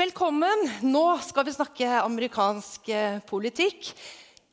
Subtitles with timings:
[0.00, 0.62] Velkommen.
[0.88, 3.90] Nå skal vi snakke amerikansk eh, politikk.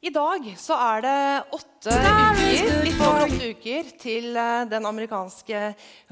[0.04, 1.20] I dag så er det
[1.56, 5.62] åtte uker, litt over åtte uker til eh, den amerikanske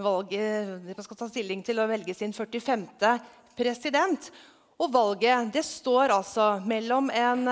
[0.05, 2.85] valget Man skal ta stilling til å velge sin 45.
[3.57, 4.29] president.
[4.79, 7.43] Og valget det står altså mellom en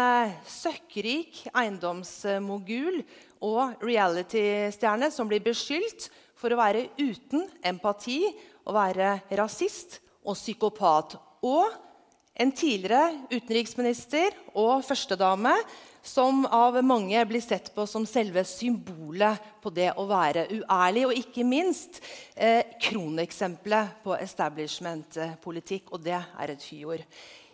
[0.47, 3.02] søkkrik eiendomsmogul
[3.43, 6.07] og reality-stjerne som blir beskyldt
[6.39, 8.21] for å være uten empati,
[8.63, 11.20] å være rasist og psykopat.
[11.44, 11.71] Og
[12.34, 15.54] en tidligere utenriksminister og førstedame
[16.04, 21.06] som av mange blir sett på som selve symbolet på det å være uærlig.
[21.07, 22.02] Og ikke minst
[22.36, 27.06] eh, kroneksempelet på establishment-politikk, og det er et fyord.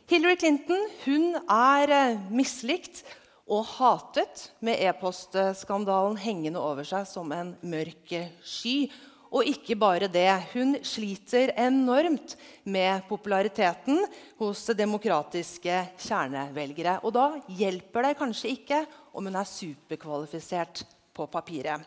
[0.09, 3.03] Hillary Clinton hun er eh, mislikt
[3.49, 8.13] og hatet med e-postskandalen hengende over seg som en mørk
[8.45, 8.89] sky.
[9.29, 10.29] Og ikke bare det.
[10.55, 12.33] Hun sliter enormt
[12.65, 14.01] med populariteten
[14.41, 16.97] hos demokratiske kjernevelgere.
[17.05, 17.27] Og da
[17.59, 18.81] hjelper det kanskje ikke
[19.13, 20.81] om hun er superkvalifisert
[21.13, 21.85] på papiret.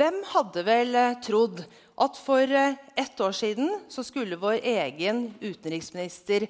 [0.00, 1.58] Hvem hadde vel trodd
[2.00, 6.46] at for ett år siden så skulle vår egen utenriksminister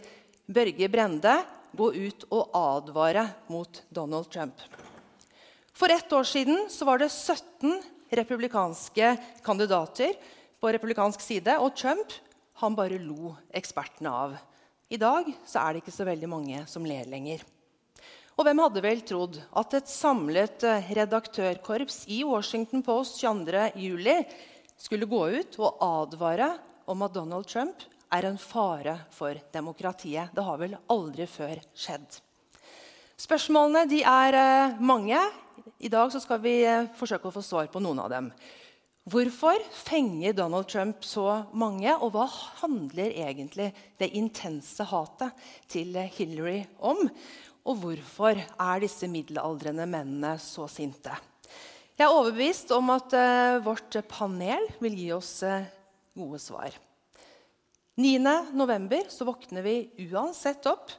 [0.47, 1.33] Børge Brende
[1.75, 4.61] gå ut og advare mot Donald Trump?
[5.75, 7.81] For ett år siden så var det 17
[8.11, 10.17] republikanske kandidater
[10.61, 11.57] på republikansk side.
[11.63, 12.13] Og Trump
[12.61, 14.37] han bare lo ekspertene av.
[14.91, 17.45] I dag så er det ikke så veldig mange som ler lenger.
[18.41, 24.25] Og hvem hadde vel trodd at et samlet eh, redaktørkorps i Washington Post 22.07.
[24.81, 26.55] skulle gå ut og advare
[26.89, 30.33] om at Donald Trump er en fare for demokratiet?
[30.33, 32.17] Det har vel aldri før skjedd.
[33.21, 35.21] Spørsmålene de er eh, mange.
[35.81, 38.27] I dag skal vi eh, forsøke å få svar på noen av dem.
[39.09, 42.27] Hvorfor fenger Donald Trump så mange, og hva
[42.61, 45.41] handler egentlig det intense hatet
[45.73, 47.01] til Hillary om?
[47.65, 51.17] Og hvorfor er disse middelaldrende mennene så sinte?
[51.97, 55.65] Jeg er overbevist om at uh, vårt panel vil gi oss uh,
[56.17, 56.77] gode svar.
[58.01, 59.09] 9.11.
[59.25, 59.79] våkner vi
[60.13, 60.93] uansett opp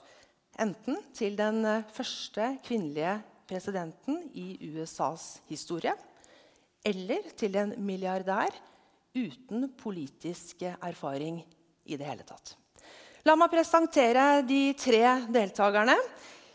[0.62, 3.20] enten til den første kvinnelige
[3.52, 5.94] presidenten i USAs historie
[6.88, 8.56] eller til en milliardær
[9.14, 11.42] uten politisk erfaring
[11.86, 12.56] i det hele tatt.
[13.28, 15.98] La meg presentere de tre deltakerne.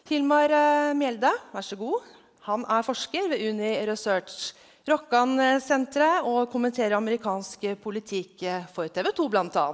[0.09, 2.07] Hilmar eh, Mjelde, vær så god.
[2.47, 4.55] Han er forsker ved Uni Research
[4.87, 9.67] Rokkan-senteret og kommenterer amerikansk politikk for TV 2 bl.a.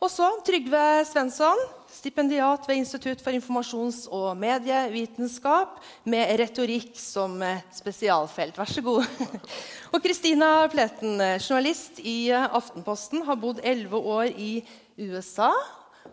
[0.00, 1.58] Og så Trygve Svensson,
[1.92, 5.74] stipendiat ved Institutt for informasjons- og medievitenskap
[6.08, 7.34] med retorikk som
[7.76, 8.56] spesialfelt.
[8.56, 9.04] Vær så god.
[9.92, 14.62] Og Kristina Pleten, journalist i Aftenposten, har bodd elleve år i
[14.96, 15.50] USA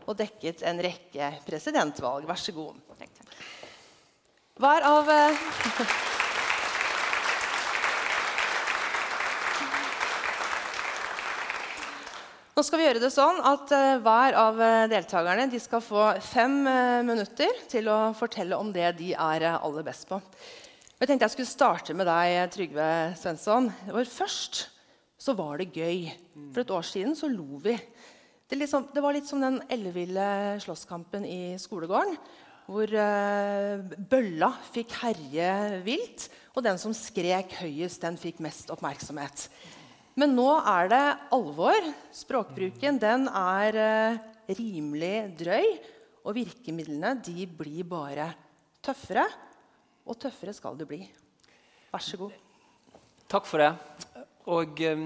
[0.04, 2.28] og dekket en rekke presidentvalg.
[2.28, 2.76] Vær så god.
[4.58, 5.16] Hver av
[12.58, 14.56] Nå skal vi gjøre det sånn at uh, Hver av
[14.90, 19.86] deltakerne deltakerne skal få fem uh, minutter til å fortelle om det de er aller
[19.86, 20.18] best på.
[20.98, 22.88] Jeg tenkte jeg skulle starte med deg, Trygve
[23.22, 23.70] Svensson.
[24.10, 24.64] Først
[25.22, 26.10] så var det gøy.
[26.50, 27.78] For et år siden så lo vi.
[28.50, 32.18] Det, liksom, det var litt som den elleville slåsskampen i skolegården.
[32.66, 32.90] Hvor
[34.10, 39.46] bølla fikk herje vilt, og den som skrek høyest, den fikk mest oppmerksomhet.
[40.18, 41.04] Men nå er det
[41.36, 41.90] alvor.
[42.16, 44.20] Språkbruken den er eh,
[44.58, 45.68] rimelig drøy.
[46.26, 48.32] Og virkemidlene de blir bare
[48.82, 49.28] tøffere.
[50.10, 51.04] Og tøffere skal det bli.
[51.92, 52.34] Vær så god.
[53.30, 53.70] Takk for det.
[54.50, 55.06] Og eh,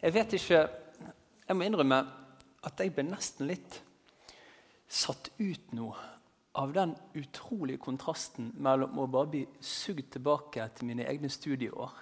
[0.00, 0.60] jeg vet ikke
[1.48, 1.98] Jeg må innrømme
[2.62, 3.80] at jeg ble nesten litt
[4.90, 5.88] satt ut nå
[6.60, 11.96] av den utrolige kontrasten mellom å bare bli sugd tilbake til mine egne studieår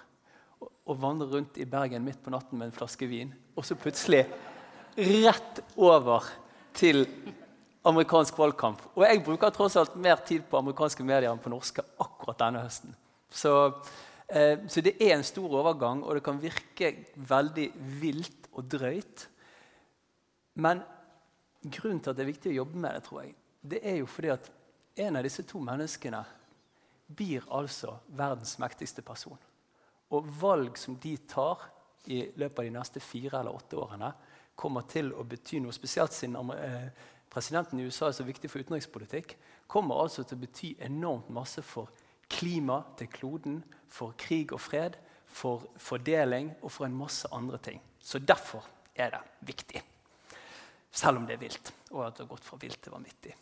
[0.89, 3.31] og vandre rundt i Bergen midt på natten med en flaske vin.
[3.55, 4.23] Og så plutselig
[4.97, 6.25] rett over
[6.75, 7.05] til
[7.87, 8.81] amerikansk valgkamp.
[8.95, 12.63] Og jeg bruker tross alt mer tid på amerikanske medier enn på norske akkurat denne
[12.65, 12.95] høsten.
[13.29, 13.53] Så,
[14.27, 17.69] eh, så det er en stor overgang, og det kan virke veldig
[18.01, 19.27] vilt og drøyt.
[20.55, 20.81] Men
[21.63, 24.09] grunnen til at det er viktig å jobbe med det, tror jeg, det er jo
[24.09, 24.51] fordi at
[24.99, 26.23] en av disse to menneskene
[27.07, 29.37] blir altså verdens mektigste person.
[30.15, 31.67] Og valg som de tar
[32.09, 34.11] i løpet av de neste fire eller åtte årene,
[34.59, 35.75] kommer til å bety noe.
[35.75, 36.89] Spesielt siden eh,
[37.31, 39.35] presidenten i USA er så viktig for utenrikspolitikk.
[39.69, 41.91] Kommer altså til å bety enormt masse for
[42.29, 44.97] klima til kloden, for krig og fred,
[45.29, 47.79] for fordeling og for en masse andre ting.
[48.01, 48.65] Så derfor
[48.95, 49.83] er det viktig.
[50.91, 53.35] Selv om det er vilt, og at det har gått fra vilt til vanvittig.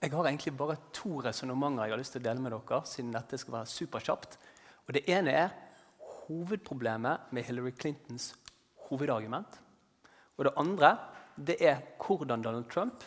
[0.00, 2.80] Jeg har egentlig bare to resonnementer jeg har lyst til å dele med dere.
[2.86, 4.38] siden dette skal være superkjapt.
[4.90, 5.52] Og Det ene er
[6.26, 8.32] hovedproblemet med Hillary Clintons
[8.88, 9.52] hovedargument.
[10.34, 10.88] Og det andre
[11.38, 13.04] det er hvordan Donald Trump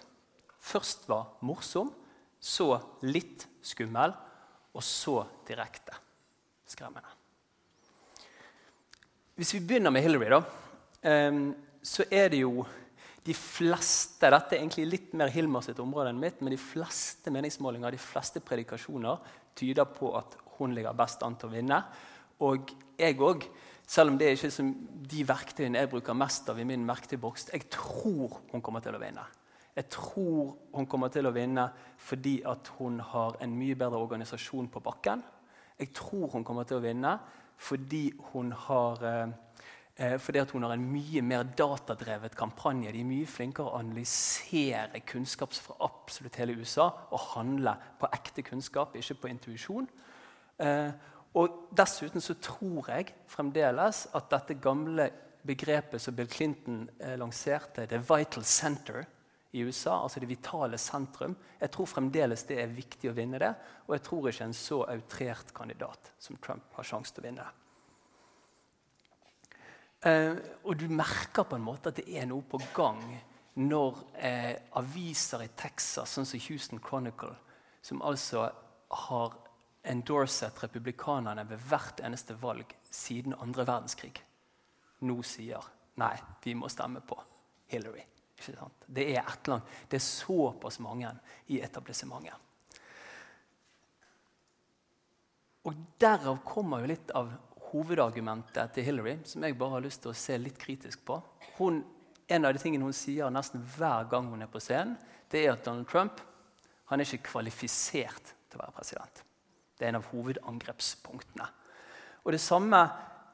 [0.63, 1.91] først var morsom,
[2.39, 4.13] så litt skummel,
[4.73, 5.91] og så direkte
[6.71, 7.11] skremmende.
[9.35, 10.39] Hvis vi begynner med Hillary, da,
[11.03, 11.53] ehm,
[11.83, 12.63] så er det jo
[13.25, 17.31] de fleste Dette er egentlig litt mer Hilmar sitt område enn mitt, men de fleste
[17.31, 19.19] meningsmålinger de fleste predikasjoner
[19.55, 21.83] tyder på at hun ligger best an til å vinne.
[22.43, 23.45] Og jeg òg,
[23.87, 24.73] selv om det er ikke er
[25.13, 29.01] de verktøyene jeg bruker mest av i min verktøyboks, jeg tror hun kommer til å
[29.01, 29.25] vinne.
[29.73, 31.65] Jeg tror hun kommer til å vinne
[32.05, 32.39] fordi
[32.77, 35.23] hun har en mye bedre organisasjon på bakken.
[35.79, 37.15] Jeg tror hun kommer til å vinne
[37.63, 39.03] fordi hun har,
[39.95, 42.91] eh, fordi hun har en mye mer datadrevet kampanje.
[42.91, 48.43] De er mye flinkere å analysere kunnskap fra absolutt hele USA og handle på ekte
[48.43, 49.87] kunnskap, ikke på intuisjon.
[50.63, 50.91] Eh,
[51.33, 55.09] og Dessuten så tror jeg fremdeles at dette gamle
[55.43, 59.05] begrepet som Bill Clinton eh, lanserte, 'the vital center',
[59.53, 61.35] i USA, altså det vitale sentrum.
[61.61, 63.51] Jeg tror fremdeles det er viktig å vinne det,
[63.85, 67.45] og jeg tror ikke en så outrert kandidat som Trump har sjanse til å vinne.
[70.03, 72.99] Uh, og du merker på en måte at det er noe på gang
[73.61, 77.37] når uh, aviser i Texas, sånn som Houston Chronicle,
[77.85, 78.49] som altså
[79.05, 79.37] har
[79.83, 84.15] endorset republikanerne ved hvert eneste valg siden andre verdenskrig,
[85.03, 85.63] nå sier
[85.99, 87.19] nei, vi må stemme på
[87.71, 88.05] Hillary.
[88.43, 89.75] Det er et eller annet.
[89.89, 91.11] Det er såpass mange
[91.53, 92.35] i etablissementet.
[95.63, 97.29] Og Derav kommer jo litt av
[97.71, 101.17] hovedargumentet til Hillary, som jeg bare har lyst til å se litt kritisk på.
[101.57, 101.79] Hun,
[102.27, 104.97] en av de tingene hun sier nesten hver gang hun er på scenen,
[105.31, 106.19] det er at Donald Trump
[106.91, 109.23] han er ikke kvalifisert til å være president.
[109.83, 111.45] Det er en av hovedangrepspunktene.
[112.23, 112.79] Og Det samme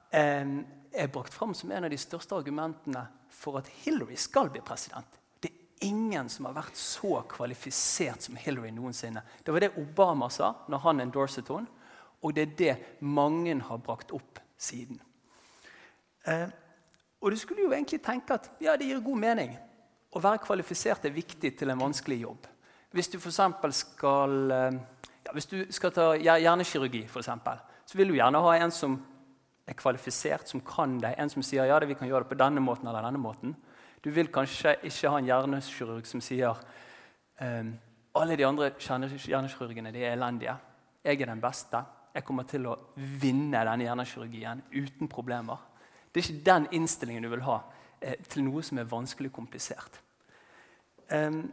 [0.10, 0.56] eh,
[0.90, 5.20] er brakt fram som en av de største argumentene for at Hillary skal bli president.
[5.38, 9.22] Det er ingen som har vært så kvalifisert som Hillary noensinne.
[9.46, 11.70] Det var det Obama sa når han endorset henne,
[12.26, 12.76] og det er det
[13.06, 14.98] mange har brakt opp siden.
[16.26, 16.50] Eh,
[17.22, 19.54] og du skulle jo egentlig tenke at ja, det gir god mening.
[20.10, 22.50] Å være kvalifisert er viktig til en vanskelig jobb.
[22.90, 23.38] Hvis du f.eks.
[23.86, 24.80] skal, eh,
[25.30, 28.96] ja, hvis du skal ta hjernekirurgi, eksempel, så vil du gjerne ha en som
[29.70, 31.14] er kvalifisert, som kan det.
[31.18, 33.54] En som sier ja, det, vi kan gjøre det på denne måten eller denne måten.
[34.02, 36.58] Du vil kanskje ikke ha en hjernekirurg som sier
[37.44, 37.76] ehm,
[38.18, 40.56] alle de andre hjernekirurgene de er elendige.
[41.04, 41.84] Jeg er den beste.
[42.16, 45.62] Jeg kommer til å vinne denne hjernekirurgien uten problemer.
[46.10, 47.62] Det er ikke den innstillingen du vil ha
[48.02, 50.02] eh, til noe som er vanskelig komplisert.
[51.10, 51.44] Um,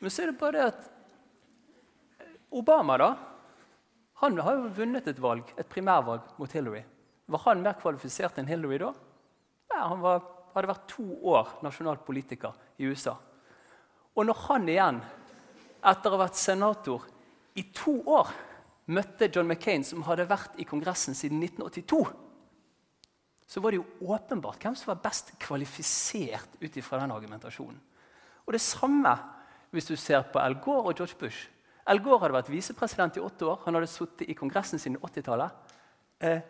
[0.00, 0.95] men så er det bare det at
[2.56, 3.10] Obama da,
[4.22, 6.82] han har jo vunnet et valg, et primærvalg mot Hillary.
[7.26, 8.92] Var han mer kvalifisert enn Hillary da?
[9.72, 10.22] Ja, han var,
[10.54, 13.16] hadde vært to år nasjonalpolitiker i USA.
[14.16, 15.00] Og når han igjen,
[15.84, 17.04] etter å ha vært senator
[17.60, 18.30] i to år,
[18.86, 22.04] møtte John McCain, som hadde vært i Kongressen siden 1982,
[23.46, 27.78] så var det jo åpenbart hvem som var best kvalifisert ut ifra den argumentasjonen.
[28.46, 29.12] Og det samme
[29.74, 31.50] hvis du ser på Al Gore og George Bush.
[31.86, 33.60] Al Gore hadde vært visepresident i åtte år.
[33.66, 35.74] Han hadde sittet i Kongressen siden 80-tallet.
[36.18, 36.40] Eh,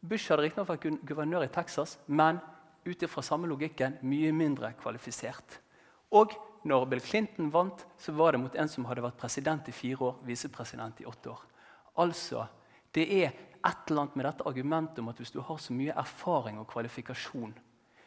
[0.00, 2.38] Bush hadde riktignok vært guvernør i Texas, men
[2.86, 5.58] ut ifra samme logikken mye mindre kvalifisert.
[6.16, 6.32] Og
[6.64, 10.08] når Bill Clinton vant, så var det mot en som hadde vært president i fire
[10.08, 11.44] år, visepresident i åtte år.
[11.98, 12.46] Altså,
[12.94, 15.92] Det er et eller annet med dette argumentet om at hvis du har så mye
[15.92, 17.52] erfaring og kvalifikasjon,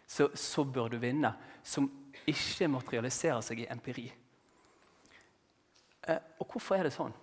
[0.07, 1.33] så, så bør du vinne,
[1.63, 1.85] som
[2.27, 4.07] ikke materialiserer seg i empiri.
[6.07, 7.13] Eh, og hvorfor er det sånn?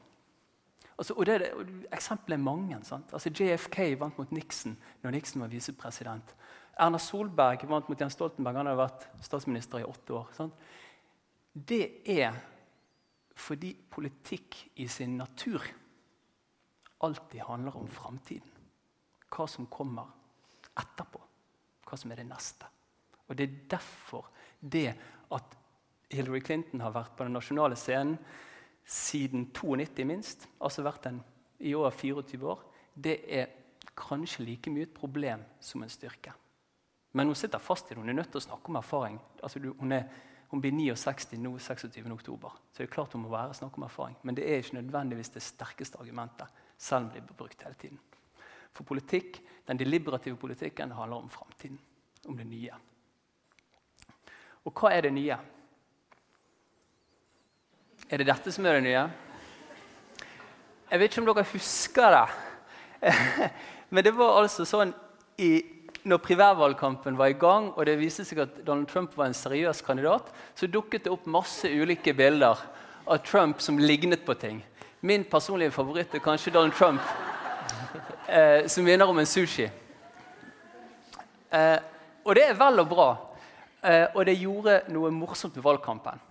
[0.98, 1.52] Altså, og det,
[1.94, 2.78] Eksemplene er mange.
[2.78, 6.34] Altså, JFK vant mot Nixon når Nixon var visepresident.
[6.78, 8.58] Erna Solberg vant mot Jens Stoltenberg.
[8.58, 10.30] Han hadde vært statsminister i åtte år.
[10.36, 10.54] Sant?
[11.52, 12.36] Det er
[13.38, 15.62] fordi politikk i sin natur
[17.06, 18.50] alltid handler om framtiden.
[19.30, 20.10] Hva som kommer
[20.78, 21.20] etterpå.
[21.86, 22.66] Hva som er det neste.
[23.28, 24.30] Og Det er derfor
[24.60, 24.94] det
[25.30, 25.56] at
[26.10, 28.16] Hillary Clinton har vært på den nasjonale scenen
[28.88, 31.20] siden 92 minst, altså vært en
[31.60, 32.62] i over 24 år,
[32.94, 33.50] det er
[33.98, 36.32] kanskje like mye et problem som en styrke.
[37.12, 38.00] Men hun sitter fast i det.
[38.00, 39.18] Hun er nødt til å snakke om erfaring.
[39.42, 40.04] Altså, hun, er,
[40.52, 42.04] hun, blir 69 nå 26.
[42.12, 42.56] oktober.
[42.70, 44.16] Så det er klart hun må være snakke om erfaring.
[44.22, 48.00] Men det er ikke nødvendigvis det sterkeste argumentet, selv om det blir brukt hele tiden.
[48.72, 51.78] For politikk, den deliberative politikken handler om framtiden.
[52.28, 52.76] Om det nye.
[54.64, 55.36] Og hva er det nye?
[58.08, 59.02] Er det dette som er det nye?
[60.88, 63.10] Jeg vet ikke om dere husker det.
[63.92, 64.94] Men det var altså sånn
[65.36, 65.60] i,
[66.08, 69.82] når primærvalgkampen var i gang, og det viste seg at Donald Trump var en seriøs
[69.84, 72.62] kandidat, så dukket det opp masse ulike bilder
[73.04, 74.62] av Trump som lignet på ting.
[75.04, 77.04] Min personlige favoritt er kanskje Donald Trump,
[78.26, 79.68] eh, som minner om en sushi.
[81.52, 81.76] Eh,
[82.24, 83.10] og det er vel og bra.
[83.84, 86.24] Eh, og det gjorde noe morsomt med valgkampen.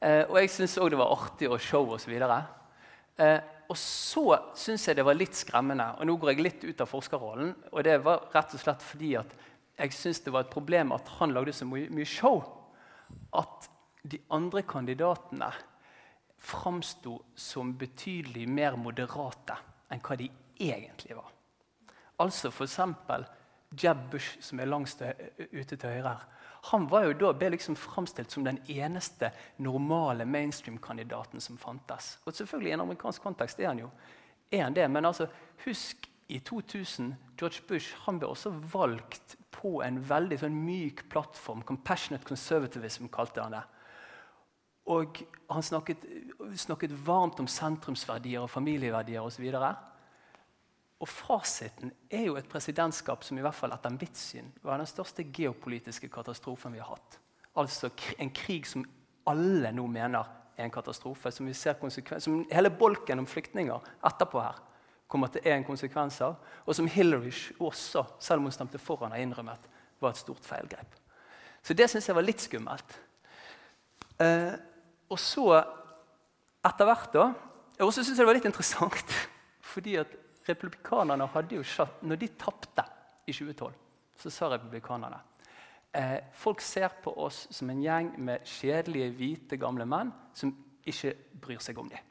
[0.00, 2.14] Eh, og jeg syntes òg det var artig å show osv.
[2.14, 3.38] Eh,
[3.68, 4.24] og så
[4.56, 7.54] syns jeg det var litt skremmende, og nå går jeg litt ut av forskerrollen.
[7.72, 9.34] Og det var rett og slett fordi at
[9.78, 12.40] jeg syns det var et problem at han lagde så mye, mye show
[13.38, 13.68] at
[14.08, 15.50] de andre kandidatene
[16.38, 19.58] framsto som betydelig mer moderate
[19.90, 20.28] enn hva de
[20.58, 21.30] egentlig var.
[22.22, 22.78] Altså f.eks.
[23.78, 26.22] Jeb Bush, som er langst ute til høyre her.
[26.62, 32.16] Han var jo da ble liksom framstilt som den eneste normale mainstream-kandidaten som fantes.
[32.26, 33.90] Og selvfølgelig I en amerikansk kontekst er han jo
[34.50, 34.90] er han det.
[34.90, 35.28] Men altså,
[35.64, 41.62] husk i 2000 George Bush han ble også valgt på en veldig sånn myk plattform.
[41.66, 43.64] Compassionate conservatism kalte han det.
[44.88, 46.04] Og han snakket,
[46.56, 49.44] snakket varmt om sentrumsverdier og familieverdier osv.
[49.50, 49.74] Og, så
[50.98, 54.88] og fasiten er jo et presidentskap som i hvert fall etter mitt syn var den
[54.90, 57.18] største geopolitiske katastrofen vi har hatt.
[57.58, 58.82] Altså en krig som
[59.28, 60.26] alle nå mener
[60.58, 61.30] er en katastrofe.
[61.30, 61.78] Som, vi ser
[62.18, 64.58] som hele bolken om flyktninger etterpå her
[65.08, 66.36] kommer til en konsekvens av.
[66.66, 69.68] Og som Hillary også, selv om hun stemte foran, har innrømmet
[70.00, 70.98] var et stort feilgrep.
[71.62, 72.98] Så det syns jeg var litt skummelt.
[74.18, 74.54] Eh,
[75.08, 75.46] og så,
[76.66, 77.26] etter hvert da
[77.78, 79.12] Og så syns jeg det var litt interessant,
[79.72, 80.10] fordi at
[80.48, 82.84] republikanerne hadde jo Når de tapte
[83.26, 83.74] i 2012,
[84.16, 85.20] så sa republikanerne
[85.92, 90.52] eh, folk ser på oss som en gjeng med kjedelige, hvite, gamle menn som
[90.88, 92.04] ikke bryr seg om dem.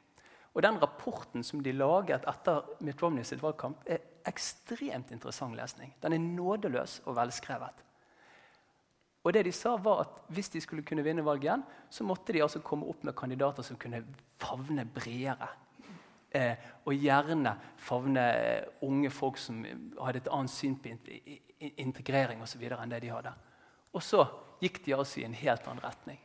[0.54, 5.92] Og Den rapporten som de laget etter Mitt Romney sitt valgkamp, er ekstremt interessant lesning.
[6.02, 7.84] Den er nådeløs og velskrevet.
[9.22, 12.32] Og det de sa var at Hvis de skulle kunne vinne valget igjen, så måtte
[12.32, 14.04] de altså komme opp med kandidater som kunne
[14.38, 15.48] favne bredere.
[16.30, 16.54] Eh,
[16.84, 20.92] og gjerne favne eh, unge folk som hadde et annet syn på
[21.80, 23.32] integrering og videre enn det de hadde.
[23.96, 24.26] Og så
[24.60, 26.18] gikk de altså i en helt annen retning.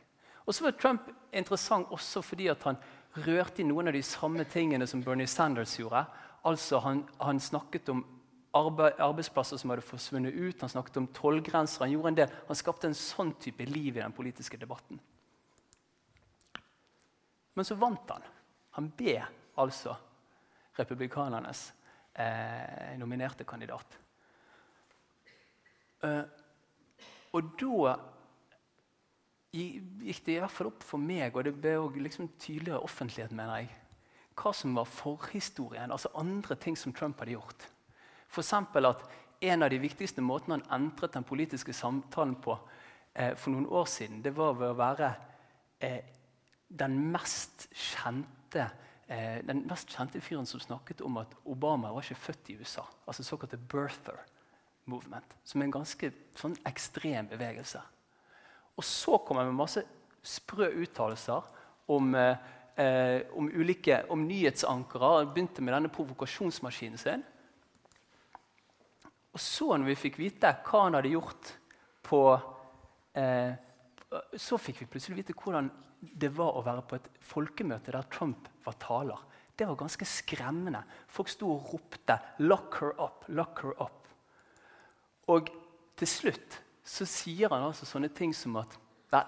[0.44, 2.76] Og så var Trump interessant også fordi han
[3.24, 6.04] rørte i noen av de samme tingene som Bernie Sanders gjorde.
[6.44, 8.04] Altså Han, han snakket om
[8.54, 10.60] arbeidsplasser som hadde forsvunnet ut.
[10.60, 11.86] Han snakket om tollgrenser.
[11.86, 12.34] Han gjorde en del.
[12.46, 15.00] Han skapte en sånn type liv i den politiske debatten.
[17.54, 18.28] Men så vant han.
[18.76, 19.16] Han ble
[19.60, 19.94] altså
[20.78, 21.68] republikanernes
[22.18, 23.98] eh, nominerte kandidat.
[26.04, 26.24] Eh,
[27.34, 27.94] og da
[29.54, 33.62] gikk det i hvert fall opp for meg, og det ble liksom tydeligere offentlighet, mener
[33.62, 33.72] jeg,
[34.34, 37.68] hva som var forhistorien, altså andre ting som Trump hadde gjort.
[38.30, 38.52] F.eks.
[38.54, 39.04] at
[39.44, 42.56] en av de viktigste måtene han endret den politiske samtalen på
[43.14, 45.10] eh, for noen år siden, det var ved å være
[45.78, 46.00] eh,
[46.68, 48.66] den mest kjente
[49.06, 52.84] eh, den mest kjente fyren som snakket om at Obama var ikke født i USA.
[53.06, 54.20] altså såkalte birther
[54.84, 57.80] movement, Som er en ganske sånn ekstrem bevegelse.
[58.76, 59.84] Og så kom han med masse
[60.22, 61.42] sprø uttalelser
[61.88, 65.18] om, eh, om, ulike, om nyhetsankere.
[65.18, 67.24] Han begynte med denne provokasjonsmaskinen sin.
[69.32, 71.54] Og så, når vi fikk vite hva han hadde gjort
[72.06, 72.20] på
[73.18, 73.54] eh,
[74.36, 78.48] Så fikk vi plutselig vite hvordan det var å være på et folkemøte der Trump
[78.64, 79.20] var taler.
[79.56, 80.82] Det var ganske skremmende.
[81.08, 84.10] Folk sto og ropte 'Lock her up', 'lock her up'.
[85.28, 85.48] Og
[85.96, 88.78] til slutt så sier han altså sånne ting som at
[89.12, 89.24] nei,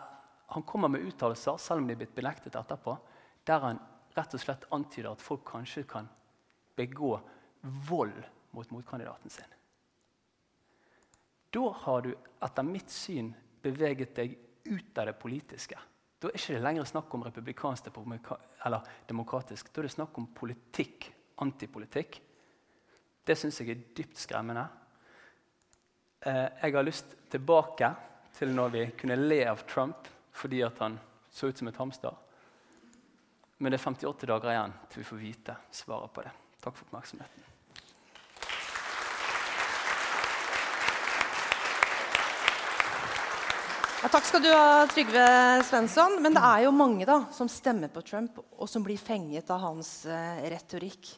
[0.49, 2.97] Han kommer med uttalelser, selv om de er blitt benektet etterpå,
[3.45, 3.81] der han
[4.15, 6.07] rett og slett antyder at folk kanskje kan
[6.77, 7.17] begå
[7.89, 8.15] vold
[8.55, 9.51] mot motkandidaten sin.
[11.51, 15.79] Da har du etter mitt syn beveget deg ut av det politiske.
[16.17, 17.91] Da er det ikke lenger snakk om republikansk
[18.65, 19.73] eller demokratisk.
[19.73, 21.11] Da er det snakk om politikk,
[21.45, 22.21] antipolitikk.
[23.27, 24.67] Det syns jeg er dypt skremmende.
[26.21, 27.91] Eh, jeg har lyst tilbake
[28.39, 30.99] til når vi kunne le av Trump fordi han
[31.33, 32.17] så ut som et hamster.
[33.59, 36.33] Men det er 58 dager igjen til vi får vite svaret på det.
[36.61, 37.56] Takk for oppmerksomheten.
[44.07, 45.23] Ja, takk skal du ha, Trygve
[45.67, 46.21] Svensson.
[46.23, 49.65] Men det er jo mange da, som stemmer på Trump, og som blir fenget av
[49.65, 51.09] hans eh, retorikk.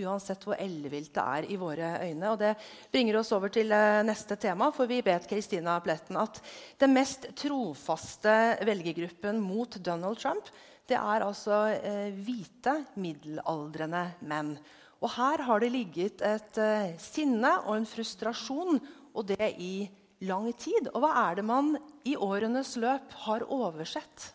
[0.00, 2.30] Uansett hvor ellevilt det er i våre øyne.
[2.30, 2.54] Og Det
[2.88, 6.40] bringer oss over til eh, neste tema, for vi vet Kristina Pletten at
[6.80, 10.48] den mest trofaste velgergruppen mot Donald Trump
[10.88, 14.56] det er altså eh, hvite, middelaldrende menn.
[15.04, 18.80] Og her har det ligget et eh, sinne og en frustrasjon,
[19.12, 19.90] og det i
[20.26, 20.90] lang tid.
[20.94, 21.74] Og hva er det man
[22.08, 24.32] i årenes løp har oversett?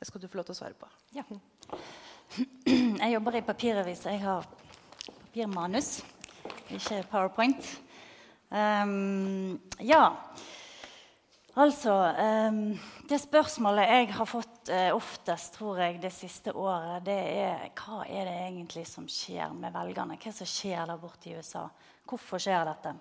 [0.00, 0.88] Det skal du få lov til å svare på.
[1.16, 1.26] Ja.
[3.02, 4.06] Jeg jobber i papiravis.
[4.06, 4.46] Jeg har
[5.30, 6.00] papirmanus,
[6.70, 7.66] ikke Powerpoint.
[8.50, 10.06] Um, ja.
[11.60, 17.18] Altså um, Det spørsmålet jeg har fått uh, oftest tror jeg, det siste året, det
[17.42, 20.18] er hva er det egentlig som skjer med velgerne?
[20.18, 21.66] Hva som skjer der borte i USA?
[22.06, 22.94] Hvorfor skjer dette?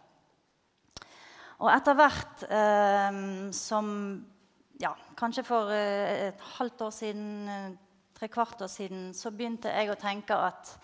[1.59, 3.21] Og etter hvert eh,
[3.55, 3.91] som
[4.79, 7.73] ja, kanskje for uh, et halvt år siden, uh,
[8.15, 10.77] tre kvart år siden, så begynte jeg å tenke at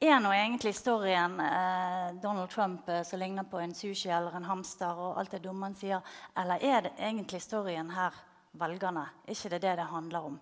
[0.00, 4.44] er nå egentlig storyen eh, Donald Trump eh, som ligner på en sushi eller en
[4.44, 6.02] hamster, og alt det dumme han sier,
[6.36, 8.16] eller er det egentlig storyen her
[8.60, 9.06] velgerne?
[9.24, 10.38] Er ikke det det det handler om?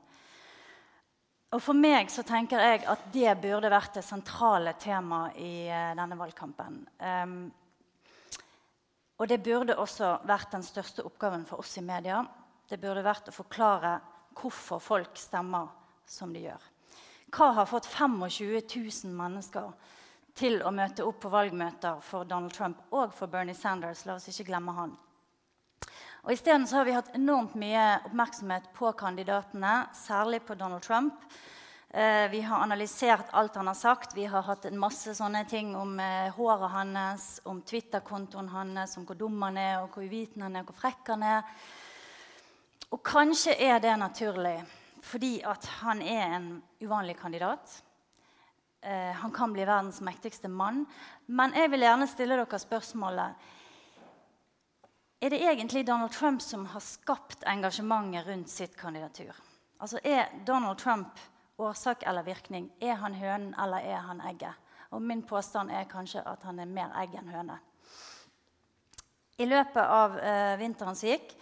[1.54, 5.93] Og For meg så tenker jeg at det burde vært det sentrale temaet i eh,
[5.95, 6.81] denne valgkampen.
[6.99, 7.37] Um,
[9.25, 12.19] og det burde også vært den største oppgaven for oss i media.
[12.69, 13.95] Det burde vært å forklare
[14.37, 15.71] hvorfor folk stemmer
[16.04, 16.66] som de gjør.
[17.33, 19.71] Hva har fått 25 000 mennesker
[20.37, 24.04] til å møte opp på valgmøter for Donald Trump og for Bernie Sanders?
[24.04, 24.93] La oss ikke glemme han.
[26.28, 31.16] Og Isteden har vi hatt enormt mye oppmerksomhet på kandidatene, særlig på Donald Trump.
[31.95, 34.17] Eh, vi har analysert alt han har sagt.
[34.17, 39.05] Vi har hatt en masse sånne ting om eh, håret hans, om Twitter-kontoen hans, om
[39.07, 41.45] hvor dum han er, og hvor uviten han er, og hvor frekk han er.
[42.91, 44.57] Og kanskje er det naturlig
[45.07, 46.49] fordi at han er en
[46.83, 47.77] uvanlig kandidat.
[48.83, 50.81] Eh, han kan bli verdens mektigste mann.
[51.27, 53.47] Men jeg vil gjerne stille dere spørsmålet
[55.23, 59.31] Er det egentlig Donald Trump som har skapt engasjementet rundt sitt kandidatur?
[59.79, 61.23] Altså, Er Donald Trump
[61.58, 62.70] årsak eller virkning?
[62.80, 64.54] Er han hønen eller er han egget?
[64.90, 67.58] Og Min påstand er kanskje at han er mer egg enn høne.
[69.38, 71.32] I løpet av eh, vinteren som gikk,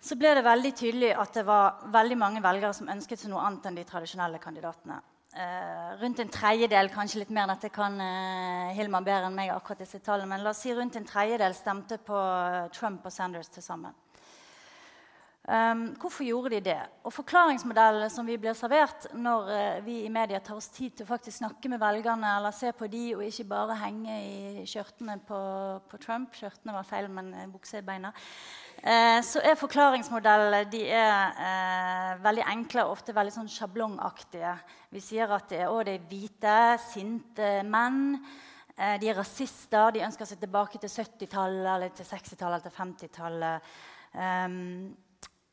[0.00, 3.42] så ble det veldig tydelig at det var veldig mange velgere som ønsket seg noe
[3.44, 5.00] annet enn de tradisjonelle kandidatene.
[5.36, 9.82] Eh, rundt en tredjedel, kanskje litt mer, dette kan eh, Hilmar bedre enn meg, akkurat
[9.84, 12.22] disse tallene, men la oss si rundt en tredjedel stemte på
[12.72, 13.92] Trump og Sanders til sammen.
[15.48, 16.80] Um, hvorfor gjorde de det?
[17.08, 21.06] Og Forklaringsmodellen som vi blir servert når uh, vi i media tar oss tid til
[21.06, 25.16] å faktisk snakke med velgerne eller se på de, og ikke bare henge i skjørtene
[25.24, 25.38] på,
[25.88, 28.12] på Trump Skjørtene var feil, men uh, bukse i beina.
[28.82, 34.52] Uh, så er forklaringsmodellene de er uh, veldig enkle og ofte veldig sånn sjablongaktige.
[34.92, 38.18] Vi sier at det er, det er hvite, sinte menn.
[38.76, 39.96] de er rasister.
[39.96, 43.76] De ønsker seg tilbake til 70-tallet eller til 60-tallet eller til 50-tallet.
[44.12, 44.96] Um,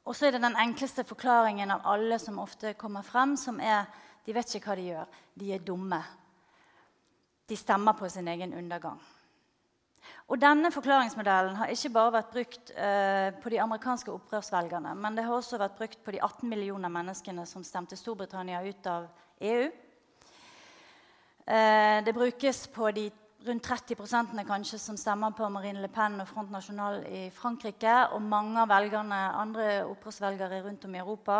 [0.05, 3.87] og så er det den enkleste forklaringen av alle som ofte kommer frem, som er
[4.25, 5.17] de vet ikke hva de gjør.
[5.37, 5.99] De er dumme.
[7.45, 9.01] De stemmer på sin egen undergang.
[10.29, 15.25] Og Denne forklaringsmodellen har ikke bare vært brukt eh, på de amerikanske opprørsvelgerne, men det
[15.25, 19.05] har også vært brukt på de 18 millioner menneskene som stemte Storbritannia ut av
[19.41, 19.67] EU.
[21.45, 23.09] Eh, det brukes på de
[23.45, 28.21] rundt 30 kanskje som stemmer på Marine Le Pen og Front National i Frankrike, og
[28.21, 31.39] mange av velgerne, andre opprørsvelgere rundt om i Europa.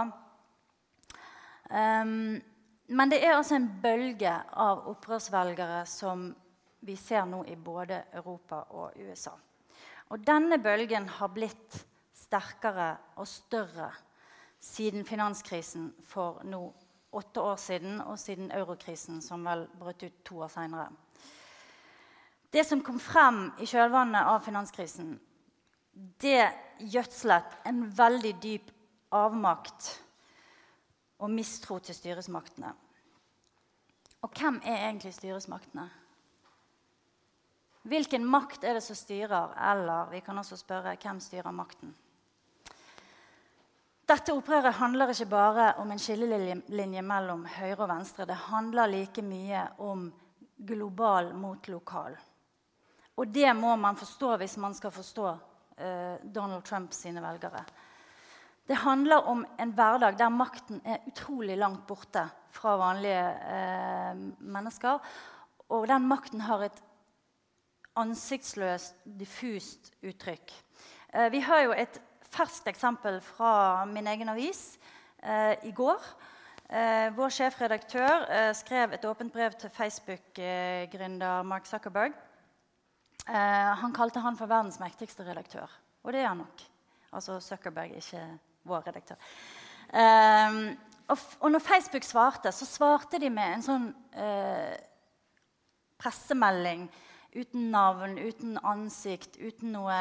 [1.70, 2.42] Um,
[2.88, 6.28] men det er altså en bølge av opprørsvelgere som
[6.86, 9.34] vi ser nå i både Europa og USA.
[10.14, 11.80] Og denne bølgen har blitt
[12.14, 13.90] sterkere og større
[14.62, 16.62] siden finanskrisen for nå
[17.16, 20.90] åtte år siden, og siden eurokrisen, som vel brøt ut to år seinere.
[22.56, 25.10] Det som kom frem i kjølvannet av finanskrisen,
[26.24, 26.46] det
[26.80, 28.70] gjødslet en veldig dyp
[29.12, 29.90] avmakt
[31.20, 32.70] og mistro til styresmaktene.
[34.24, 35.84] Og hvem er egentlig styresmaktene?
[37.92, 39.52] Hvilken makt er det som styrer?
[39.72, 41.92] Eller vi kan også spørre hvem styrer makten?
[44.08, 48.30] Dette opprøret handler ikke bare om en skillelinje mellom høyre og venstre.
[48.32, 50.08] Det handler like mye om
[50.56, 52.16] global mot lokal.
[53.16, 55.28] Og det må man forstå hvis man skal forstå
[55.78, 57.64] eh, Donald Trump sine velgere.
[58.66, 63.24] Det handler om en hverdag der makten er utrolig langt borte fra vanlige
[63.54, 65.00] eh, mennesker.
[65.70, 66.82] Og den makten har et
[67.96, 70.52] ansiktsløst, diffust uttrykk.
[71.14, 72.02] Eh, vi har jo et
[72.36, 74.80] ferskt eksempel fra min egen avis
[75.22, 76.02] eh, i går.
[76.66, 82.18] Eh, vår sjefredaktør eh, skrev et åpent brev til Facebook-gründer Mark Zuckerberg.
[83.26, 85.70] Eh, han kalte han for verdens mektigste redaktør.
[86.06, 86.66] Og det er han nok.
[87.16, 88.22] Altså Zuckerberg, ikke
[88.70, 89.18] vår redaktør.
[89.90, 90.60] Eh,
[91.08, 94.78] og, og, når Facebook svarte, så svarte de med en sånn eh,
[96.02, 96.88] pressemelding
[97.36, 99.96] uten navn, uten ansikt, uten noe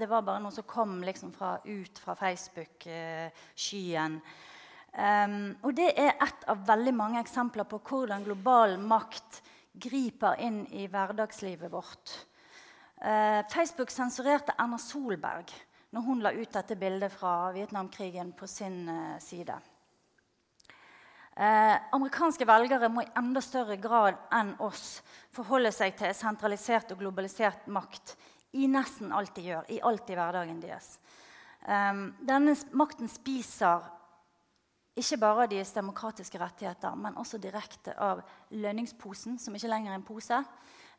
[0.00, 4.16] Det var bare noe som kom liksom fra, ut fra Facebook-skyen.
[4.90, 9.38] Um, og det er ett av veldig mange eksempler på hvordan global makt
[9.78, 12.16] griper inn i hverdagslivet vårt.
[13.00, 15.52] Uh, Facebook sensurerte Erna Solberg
[15.90, 19.56] når hun la ut dette bildet fra Vietnamkrigen på sin uh, side.
[21.40, 24.98] Eh, amerikanske velgere må i enda større grad enn oss
[25.32, 28.16] forholde seg til sentralisert og globalisert makt
[28.60, 30.98] i nesten alt de gjør, i alt i hverdagen deres.
[31.64, 33.86] Eh, denne makten spiser
[35.00, 40.04] ikke bare deres demokratiske rettigheter, men også direkte av lønningsposen, som ikke lenger er en
[40.04, 40.42] pose,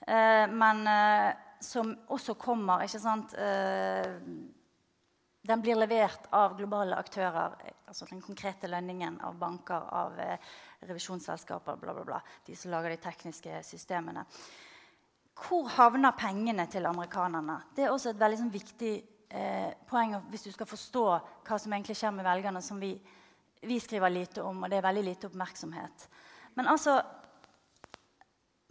[0.08, 4.18] eh, men eh, som også kommer ikke sant, eh,
[5.42, 7.56] Den blir levert av globale aktører,
[7.88, 10.38] altså den konkrete lønningen av banker, av eh,
[10.86, 14.22] revisjonsselskaper, bla, bla, bla, de som lager de tekniske systemene.
[15.34, 17.58] Hvor havner pengene til amerikanerne?
[17.74, 18.94] Det er også et veldig sånn, viktig
[19.30, 22.94] eh, poeng hvis du skal forstå hva som egentlig skjer med velgerne, som vi
[23.62, 26.08] vi skriver lite om, og det er veldig lite oppmerksomhet.
[26.58, 26.98] Men altså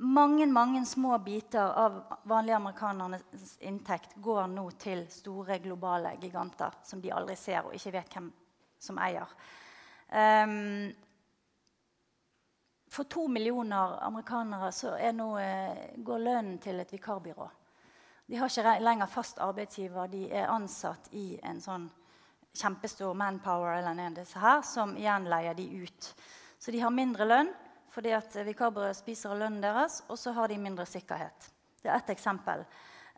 [0.00, 7.02] Mange mange små biter av vanlige amerikanernes inntekt går nå til store globale giganter som
[7.04, 8.30] de aldri ser og ikke vet hvem
[8.80, 9.28] som eier.
[10.08, 10.88] Um,
[12.88, 17.50] for to millioner amerikanere nå, eh, går lønnen til et vikarbyrå.
[18.26, 20.08] De har ikke lenger fast arbeidsgiver.
[20.08, 21.90] De er ansatt i en sånn
[22.54, 26.14] kjempestor manpower eller en disse her, som igjen leier de ut.
[26.58, 27.52] Så de har mindre lønn
[27.90, 31.50] fordi at vikarbyrådet spiser av lønnen deres, og så har de mindre sikkerhet.
[31.82, 32.64] Det er ett eksempel.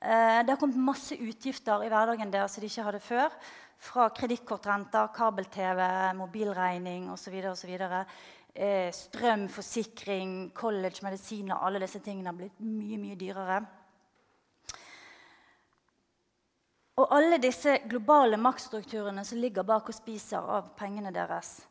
[0.02, 3.35] Eh, det har kommet masse utgifter i hverdagen deres som de ikke hadde før.
[3.82, 5.82] Fra kredittkortrenter, kabel-TV,
[6.18, 7.37] mobilregning osv.
[8.54, 11.58] Eh, strøm, forsikring, college, medisiner.
[11.58, 13.62] Alle disse tingene har blitt mye, mye dyrere.
[17.00, 21.62] Og alle disse globale maktstrukturene som ligger bak og spiser av pengene deres,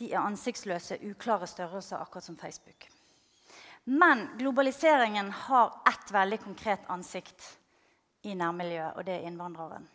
[0.00, 2.88] de er ansiktsløse, uklare størrelser, akkurat som Facebook.
[3.84, 7.46] Men globaliseringen har ett veldig konkret ansikt
[8.22, 9.88] i nærmiljøet, og det er innvandreren.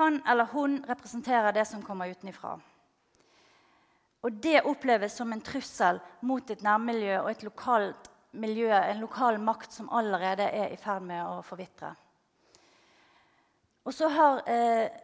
[0.00, 2.54] Han eller hun representerer det som kommer utenfra.
[4.22, 9.40] Og det oppleves som en trussel mot et nærmiljø og et lokalt miljø, en lokal
[9.40, 11.92] makt som allerede er i ferd med å forvitre.
[13.84, 15.01] Og så har eh,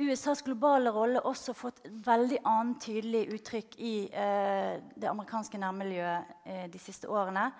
[0.00, 6.62] USAs globale rolle også fått veldig annet tydelig uttrykk i eh, det amerikanske nærmiljøet eh,
[6.72, 7.50] de siste årene.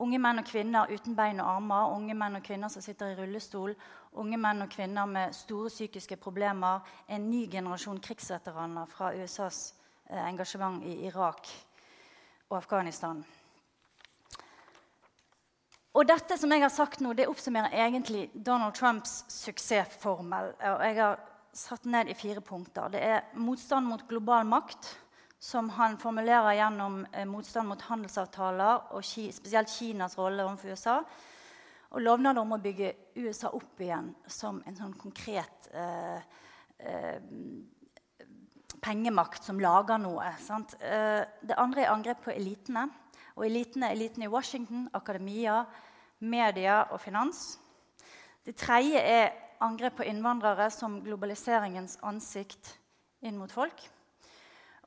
[0.00, 3.16] Unge menn og kvinner uten bein og armer, unge menn og kvinner som sitter i
[3.18, 3.74] rullestol,
[4.22, 9.60] unge menn og kvinner med store psykiske problemer, en ny generasjon krigsveteraner fra USAs
[10.06, 11.50] eh, engasjement i Irak
[12.50, 13.24] og Afghanistan.
[15.90, 20.52] Og dette som jeg har sagt nå, det oppsummerer egentlig Donald Trumps suksessformel.
[20.54, 21.18] Og jeg har
[21.56, 22.90] satt ned i fire punkter.
[22.92, 24.92] Det er motstand mot global makt,
[25.40, 30.98] som han formulerer gjennom eh, motstand mot handelsavtaler, og spesielt Kinas rolle overfor USA.
[31.90, 36.20] Og lovnader om å bygge USA opp igjen som en sånn konkret eh,
[36.78, 37.18] eh,
[38.80, 40.28] pengemakt som lager noe.
[40.30, 42.86] Eh, det andre er angrep på elitene.
[43.36, 45.64] Og elitene er elitene i Washington, akademia,
[46.20, 47.58] media og finans.
[48.44, 52.74] Det tredje er angrep på innvandrere som globaliseringens ansikt
[53.20, 53.82] inn mot folk.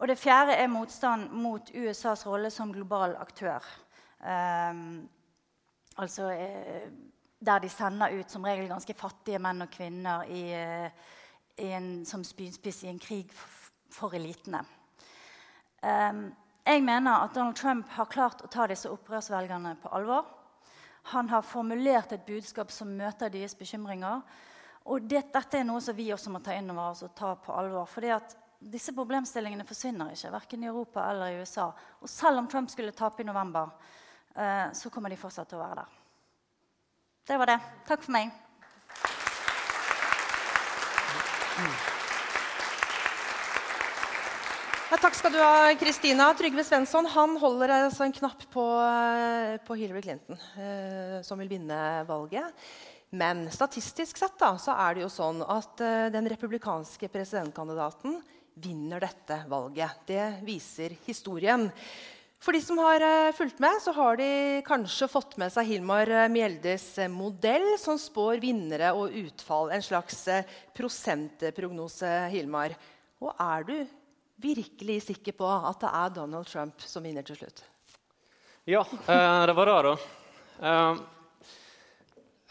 [0.02, 3.64] Og det fjerde er motstand mot USAs rolle som global aktør.
[4.20, 5.10] Um,
[5.98, 6.88] altså eh,
[7.44, 11.10] der de sender ut som regel ganske fattige menn og kvinner i, eh,
[11.60, 13.32] i en, som spydspiss i en krig
[13.92, 14.64] for elitene.
[15.84, 16.32] Um,
[16.66, 20.26] jeg mener at Donald Trump har klart å ta disse opprørsvelgerne på alvor.
[21.12, 24.22] Han har formulert et budskap som møter deres bekymringer.
[24.92, 27.34] Og det, dette er noe som vi også må ta inn over oss og ta
[27.40, 27.88] på alvor.
[27.88, 31.70] fordi at disse problemstillingene forsvinner ikke, verken i Europa eller i USA.
[32.02, 33.72] Og selv om Trump skulle tape i november,
[34.36, 36.00] eh, så kommer de fortsatt til å være der.
[37.28, 37.60] Det var det.
[37.88, 38.32] Takk for meg.
[44.94, 46.28] Ja, takk skal du ha, Kristina.
[46.38, 51.50] Trygve Svensson han holder altså en knapp på, eh, på Hillary Clinton, eh, som vil
[51.50, 52.54] vinne valget.
[53.14, 58.16] Men statistisk sett da, så er det jo sånn at eh, den republikanske presidentkandidaten
[58.58, 60.00] vinner dette valget.
[60.10, 61.68] Det viser historien.
[62.44, 64.28] For de som har uh, fulgt med, så har de
[64.68, 69.72] kanskje fått med seg Hilmar uh, Mjeldes modell, som spår vinnere og utfall.
[69.72, 70.26] En slags
[70.76, 72.76] prosentprognose, Hilmar.
[73.24, 73.76] Og er du
[74.44, 77.64] virkelig sikker på at det er Donald Trump som vinner til slutt?
[78.68, 78.84] Ja,
[79.48, 80.84] det var det, da.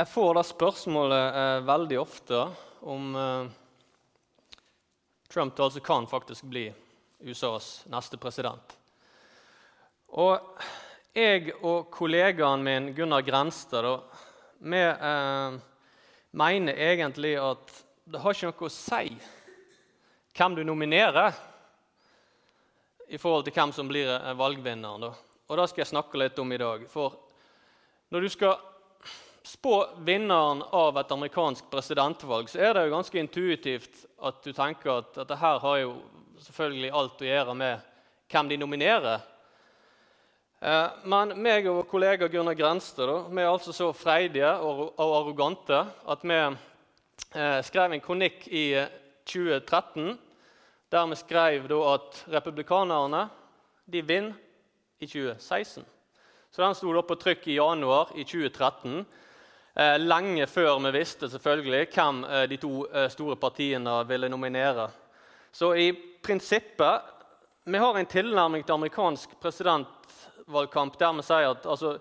[0.03, 2.39] Jeg får det spørsmålet veldig ofte
[2.91, 3.13] om
[5.31, 6.65] Trump altså kan faktisk bli
[7.21, 8.73] USAs neste president.
[10.19, 10.59] Og
[11.15, 13.87] jeg og kollegaen min Gunnar Grenstad
[14.59, 15.55] vi eh,
[16.35, 17.71] mener egentlig at
[18.03, 19.15] det har ikke noe å si
[20.35, 21.31] hvem du nominerer
[23.07, 25.07] i forhold til hvem som blir eh, valgvinneren.
[25.07, 25.15] Da.
[25.47, 26.91] Og Det skal jeg snakke litt om i dag.
[26.91, 27.21] For
[28.11, 28.72] når du skal
[29.45, 35.01] spå vinneren av et amerikansk presidentvalg, så er det jo ganske intuitivt at du tenker
[35.01, 35.93] at dette her har jo
[36.43, 37.89] selvfølgelig alt å gjøre med
[38.33, 39.23] hvem de nominerer.
[40.63, 46.23] Eh, men meg og kollega Gunnar Grenstad vi er altså så freidige og, arrogante at
[46.23, 48.67] vi eh, skrev en kronikk i
[49.27, 50.21] 2013 eh,
[50.93, 53.25] der vi skrev at republikanerne
[53.91, 54.39] de vinner
[55.01, 55.85] i 2016.
[56.53, 59.07] Så Den sto på trykk i januar i 2013,
[59.75, 62.19] lenge før vi visste selvfølgelig hvem
[62.51, 62.73] de to
[63.09, 64.91] store partiene ville nominere.
[65.53, 67.09] Så i prinsippet
[67.65, 71.93] Vi har en tilnærming til amerikansk presidentvalgkamp der vi sier at altså,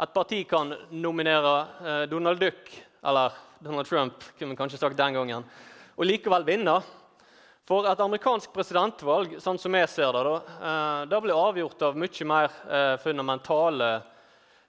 [0.00, 1.54] et parti kan nominere
[1.84, 2.70] eh, Donald Duck,
[3.04, 5.44] eller Donald Trump, kunne vi kanskje sagt den gangen,
[5.96, 6.78] og likevel vinne.
[7.68, 11.98] For et amerikansk presidentvalg sånn som jeg ser det, da, eh, det blir avgjort av
[12.00, 13.90] mye mer eh, fundamentale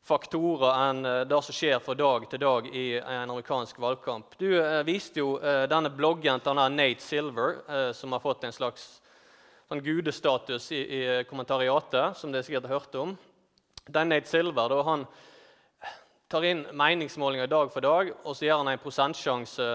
[0.04, 4.36] faktorer enn eh, det som skjer fra dag til dag i en amerikansk valgkamp.
[4.40, 7.62] Du eh, viste jo eh, denne bloggen til Nate Silver,
[7.94, 8.88] som har fått en slags
[9.70, 13.14] sånn gudestatus i, i, kommentariatet, som dere sikkert har hørt om.
[13.88, 15.06] Den Nate Silver da, han
[16.32, 19.72] tar inn meningsmålinger dag for dag, og så gjør han en prosentsjanse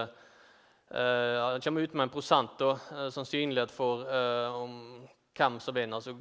[0.87, 2.69] Han kommer ut med en prosent da,
[3.11, 4.05] sannsynlighet for
[5.35, 5.97] hvem som vinner.
[5.97, 6.13] altså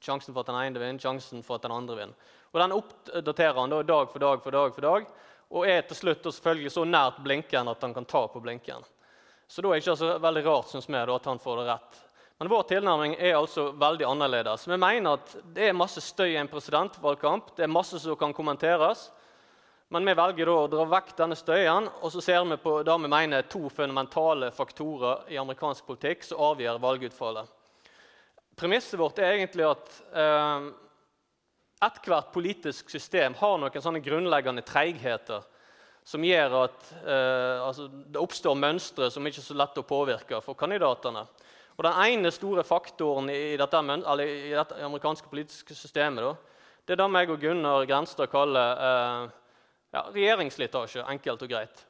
[0.00, 2.32] Sjansen for at den ene vinner, sjansen for at den andre vinner.
[2.54, 5.06] Og Den oppdaterer han da, dag for dag for dag, for dag,
[5.50, 8.86] og er til slutt selvfølgelig så nært blinkeren at han kan ta på blinkeren.
[9.50, 11.98] Så da er det ikke så veldig rart synes vi, at han får det rett.
[12.38, 14.68] Men vår tilnærming er altså veldig annerledes.
[14.68, 17.52] Vi mener at det er masse støy i en presidentvalgkamp.
[17.56, 19.08] Det er masse som kan kommenteres.
[19.94, 22.94] Men vi velger da å dra vekk denne støyen og så ser vi på det
[23.02, 27.52] vi mener er to fundamentale faktorer i amerikansk politikk som avgjør valgutfallet.
[28.58, 30.66] Premisset vårt er egentlig at eh,
[31.86, 35.44] ethvert politisk system har noen sånne grunnleggende treigheter
[36.04, 40.40] som gjør at eh, altså, det oppstår mønstre som ikke er så lett å påvirke
[40.44, 41.24] for kandidatene.
[41.74, 43.80] Og Den ene store faktoren i dette,
[44.22, 46.34] i dette amerikanske politiske systemet da,
[46.84, 49.32] det er det meg og Gunnar Grenstad kaller eh,
[49.96, 51.06] ja, regjeringsslitasje.
[51.08, 51.84] Enkelt og greit.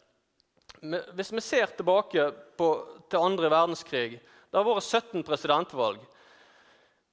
[1.18, 2.28] Hvis vi ser tilbake
[2.58, 2.68] på,
[3.08, 5.98] til andre verdenskrig Det har vært 17 presidentvalg.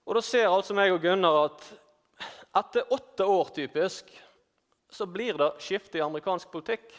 [0.05, 1.65] Og Da ser altså meg og Gunnar at
[2.57, 4.11] etter åtte år typisk,
[4.89, 6.91] så blir det skifte i amerikansk politikk.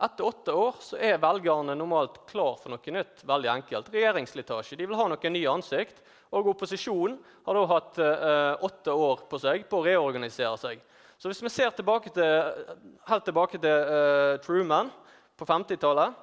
[0.00, 3.24] Etter åtte år så er velgerne normalt klar for noe nytt.
[3.26, 3.90] veldig enkelt.
[3.92, 4.76] Regjeringsslitasje.
[4.76, 6.00] De vil ha noe ny ansikt.
[6.30, 10.80] Og opposisjonen har da hatt eh, åtte år på seg på å reorganisere seg.
[11.18, 12.64] Så hvis vi ser tilbake til,
[13.08, 14.92] helt tilbake til eh, Truman
[15.36, 16.14] på 50-tallet,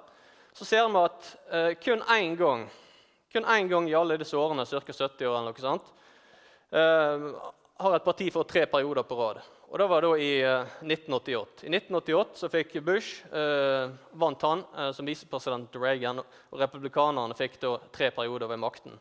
[0.55, 2.67] så ser vi at eh, kun én gang
[3.35, 4.79] kun én gang i alle disse årene, ca.
[4.79, 5.89] 70 år, eller noe sånt,
[6.71, 7.25] eh,
[7.77, 9.41] har et parti for tre perioder på rad.
[9.67, 11.63] Og Det var da i 1988.
[11.63, 17.35] Eh, I 1988 så fikk Bush eh, vant han eh, som visepresident Reagan, og republikanerne
[17.35, 18.95] fikk da tre perioder ved makten.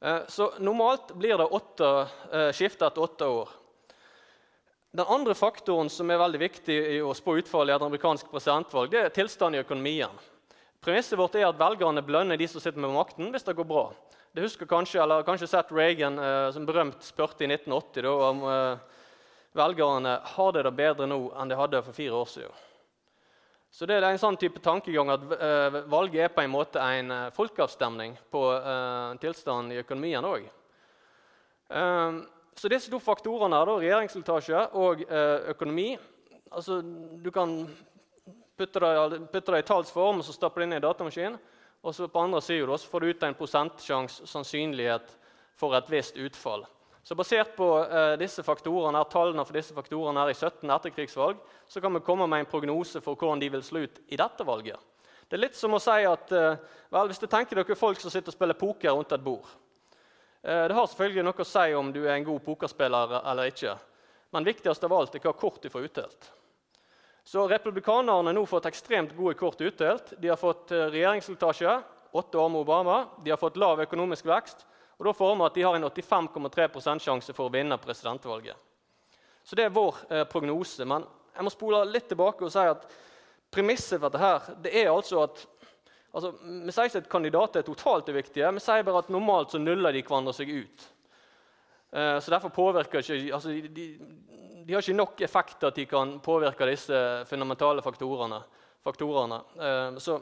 [0.00, 1.90] Eh, så normalt blir det åtte,
[2.32, 3.52] eh, skifte etter åtte år.
[4.96, 8.90] Den andre faktoren som er veldig viktig i å spå utfallet i et amerikansk presidentvalg,
[8.94, 10.14] det er tilstanden i økonomien.
[10.84, 13.88] Premisset vårt er at velgerne belønner de som sitter med makten, hvis det går bra.
[14.34, 18.44] Det husker kanskje, eller kanskje sett Reagan eh, som berømt spurte i 1980 da, om
[18.46, 19.02] eh,
[19.58, 22.64] velgerne har det det bedre nå enn de hadde for fire år siden.
[23.74, 27.10] Så det er en sånn type tankegang at eh, valget er på en måte en
[27.12, 30.46] uh, folkeavstemning på uh, tilstanden i økonomien òg.
[32.56, 35.02] så disse to faktorene, da, regjeringsslitasje og
[35.52, 35.98] økonomi
[36.48, 36.80] altså,
[37.20, 37.66] Du kan
[38.58, 41.38] putte det, i tallsform og så stapper det inn i datamaskinen.
[41.86, 45.14] Og så på andre siden får du ut en prosentsjanse sannsynlighet
[45.58, 46.66] for et visst utfall.
[47.08, 51.80] Så Basert på eh, disse faktorene, tallene for disse faktorene her i 17 etterkrigsvalg så
[51.80, 54.76] kan vi komme med en prognose for hvordan de vil slå ut i dette valget.
[55.28, 56.58] Det er litt som å si at eh,
[56.92, 59.48] vel, hvis du tenker dere folk som sitter og spiller poker rundt et bord
[60.42, 63.78] eh, Det har selvfølgelig noe å si om du er en god pokerspiller eller ikke.
[64.36, 66.30] Men viktigst av alt er hva kort du får utdelt.
[67.28, 70.14] Så Republikanerne har nå fått ekstremt gode kort utdelt.
[70.16, 71.74] De har fått eh, regjeringsslitasje,
[72.16, 73.02] åtte år med Obama.
[73.24, 74.64] De har fått lav økonomisk vekst.
[74.96, 78.56] Og Da får vi at de har en 85,3 sjanse for å vinne presidentvalget.
[79.44, 80.88] Så det er vår eh, prognose.
[80.88, 82.88] Men jeg må spole litt tilbake og si at
[83.52, 85.44] Premisset for dette her, det er altså at
[86.12, 89.60] altså, Vi sier ikke at kandidater er totalt uviktige, vi sier bare at normalt så
[89.60, 90.88] nuller de hverandre seg ut.
[91.92, 93.86] Uh, så derfor påvirker ikke, altså, de,
[94.66, 98.42] de, har ikke nok effekt at de kan påvirke disse fundamentale faktorene.
[98.84, 99.40] faktorene.
[99.56, 100.20] Uh, så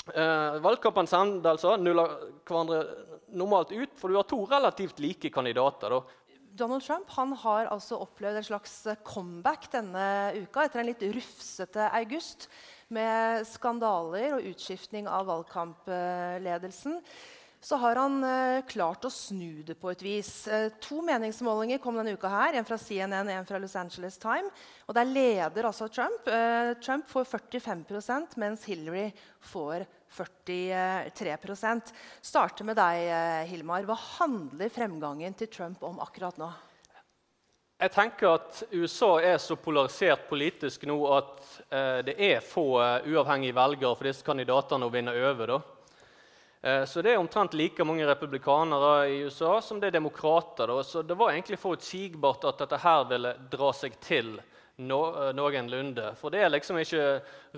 [0.00, 1.12] valgkampen Valgkampens
[1.44, 2.14] altså nuller
[2.48, 2.78] hverandre
[3.36, 5.92] normalt ut, for du har to relativt like kandidater.
[5.92, 6.00] Da.
[6.56, 8.74] Donald Trump han har altså opplevd en slags
[9.06, 12.48] comeback denne uka etter en litt rufsete august
[12.90, 16.98] med skandaler og utskiftning av valgkampledelsen.
[17.60, 20.30] Så har han eh, klart å snu det på et vis.
[20.48, 22.28] Eh, to meningsmålinger kom denne uka.
[22.32, 24.48] her, En fra CNN og en fra Los Angeles Time.
[24.88, 26.26] Og Der leder altså Trump.
[26.26, 31.92] Eh, Trump får 45% mens Hillary får 43%
[32.22, 33.84] Starter med deg, eh, Hilmar.
[33.84, 36.50] Hva handler fremgangen til Trump om akkurat nå?
[37.80, 41.38] Jeg tenker at USA er så polarisert politisk nå at
[41.72, 45.54] eh, det er få uh, uavhengige velgere for disse kandidatene å vinne over.
[45.56, 45.79] Eh,
[46.60, 50.68] så Det er omtrent like mange republikanere i USA som det er demokrater.
[50.68, 50.82] Da.
[50.84, 54.34] Så det var egentlig forutsigbart at dette her ville dra seg til
[54.80, 56.14] no, eh, noenlunde.
[56.16, 57.06] For det er liksom ikke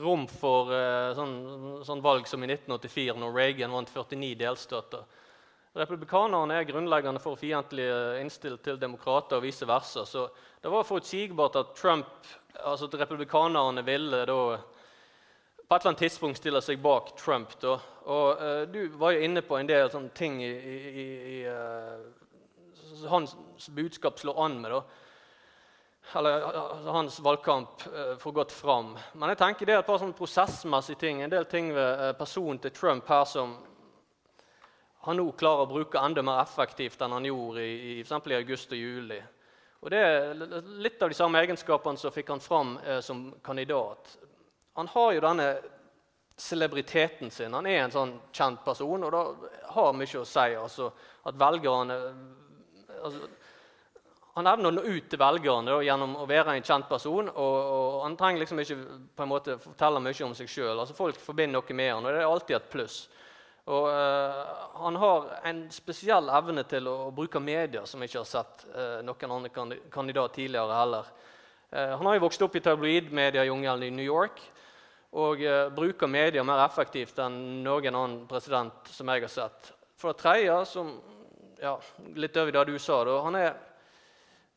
[0.02, 1.34] rom for uh, sånn,
[1.86, 5.04] sånn, valg som i 1984, når Reagan vant 49 delstater.
[5.78, 7.86] Republikanerne er grunnleggende for fiendtlig
[8.20, 10.04] innstilt til demokrater og vice versa.
[10.04, 10.26] Så
[10.60, 12.12] det var forutsigbart at Trump,
[12.60, 14.40] altså at republikanerne ville da
[15.72, 17.54] på et eller annet tidspunkt stiller seg bak Trump.
[17.62, 17.78] Da.
[18.04, 23.06] Og uh, Du var jo inne på en del sånne ting i, i, i uh,
[23.08, 23.32] hans
[23.72, 24.74] budskap slår an med.
[24.74, 24.82] da
[26.12, 28.90] eller altså, hans valgkamp uh, får gått fram.
[29.14, 32.60] Men jeg tenker det er et par sånne prosessmessige ting, en del ting ved personen
[32.60, 33.54] til Trump her som
[35.06, 38.36] han nå klarer å bruke enda mer effektivt enn han gjorde i, i, for i
[38.36, 39.22] august og juli.
[39.80, 40.44] Og Det er
[40.84, 44.18] litt av de samme egenskapene som fikk han fram uh, som kandidat.
[44.78, 45.48] Han har jo denne
[46.36, 47.54] celebriteten sin.
[47.54, 50.48] Han er en sånn kjent person, og det har mye å si.
[50.58, 50.88] Altså,
[51.28, 51.98] at velgerne
[53.02, 53.28] altså,
[54.32, 57.28] han evner å nå ut til velgerne gjennom å være en kjent person.
[57.28, 58.78] Og, og Han trenger liksom ikke
[59.16, 60.78] på en måte fortelle mye om seg sjøl.
[60.78, 63.02] Altså, folk forbinder noe med han, og det er alltid et pluss.
[63.70, 64.38] Og uh,
[64.82, 68.98] Han har en spesiell evne til å, å bruke media som ikke har sett uh,
[69.04, 71.12] noen andre kandidat tidligere heller.
[71.68, 74.40] Uh, han har jo vokst opp i tabloidmediejungelen i New York
[75.12, 75.42] og
[75.76, 79.72] bruker media mer effektivt enn noen annen president som jeg har sett.
[80.00, 80.94] For det tredje, som,
[81.60, 81.74] ja,
[82.16, 83.52] litt over det du sa, da, han er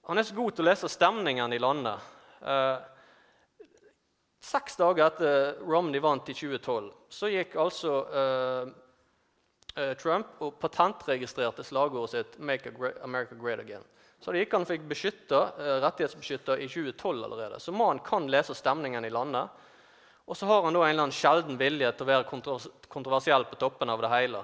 [0.05, 2.01] han er så god til å lese stemningen i landet.
[2.45, 2.75] Eh,
[4.45, 8.67] seks dager etter Romney vant i 2012, så gikk altså eh,
[9.73, 13.87] eh, Trump og patentregistrerte slagordet sitt 'Make America Great Again'.
[14.21, 17.59] Så det gikk han fikk beskytta, eh, rettighetsbeskytta i 2012 allerede.
[17.59, 19.49] Så mannen kan lese stemningen i landet.
[20.25, 22.27] Og så har han da en eller annen sjelden vilje til å være
[22.89, 24.41] kontroversiell på toppen av det hele.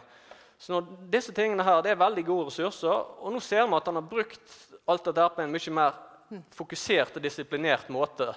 [0.61, 3.87] Så når disse tingene her, det er veldig gode ressurser, og nå ser vi at
[3.89, 5.97] han har brukt alt dette på en mye mer
[6.53, 8.29] fokusert og disiplinert måte.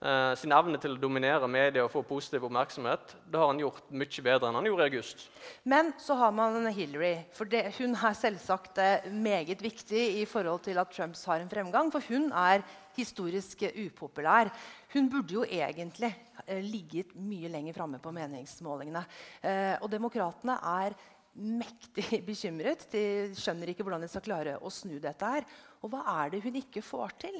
[0.00, 3.90] Eh, sin evne til å dominere media og få positiv oppmerksomhet det har han gjort
[3.92, 5.26] mye bedre enn han gjorde i august.
[5.68, 7.26] Men så har man Hillary.
[7.36, 11.50] for det, Hun er selvsagt eh, meget viktig i forhold til at Trumps har en
[11.50, 11.92] fremgang.
[11.92, 12.64] For hun er
[12.96, 14.50] historisk upopulær.
[14.94, 16.10] Hun burde jo egentlig
[16.46, 19.04] eh, ligget mye lenger framme på meningsmålingene.
[19.42, 20.96] Eh, og demokratene er
[21.40, 22.86] mektig bekymret.
[22.92, 23.04] De
[23.38, 25.34] skjønner ikke hvordan de skal klare å snu dette.
[25.36, 25.46] her.
[25.82, 27.38] Og hva er det hun ikke får til?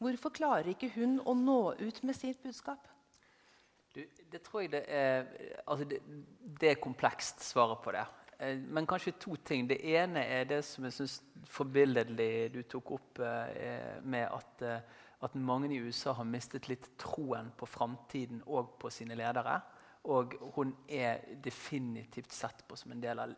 [0.00, 2.86] Hvorfor klarer ikke hun å nå ut med sitt budskap?
[3.90, 5.26] Du, det tror jeg det er
[5.66, 5.98] altså det,
[6.60, 8.04] det, er komplekst, svaret på det.
[8.40, 9.68] Eh, men kanskje to ting.
[9.68, 11.18] Det ene er det som jeg syns
[11.50, 16.88] forbilledlig du tok opp eh, med at, eh, at mange i USA har mistet litt
[17.00, 19.58] troen på framtiden og på sine ledere.
[20.08, 23.34] Og hun er definitivt sett på som en del av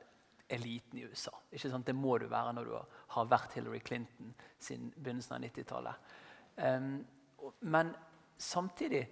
[0.53, 1.33] eliten i USA.
[1.51, 2.77] Det må du være når du
[3.17, 6.11] har vært Hillary Clinton siden begynnelsen av 90-tallet.
[6.57, 7.01] Um,
[7.73, 7.95] men
[8.37, 9.07] samtidig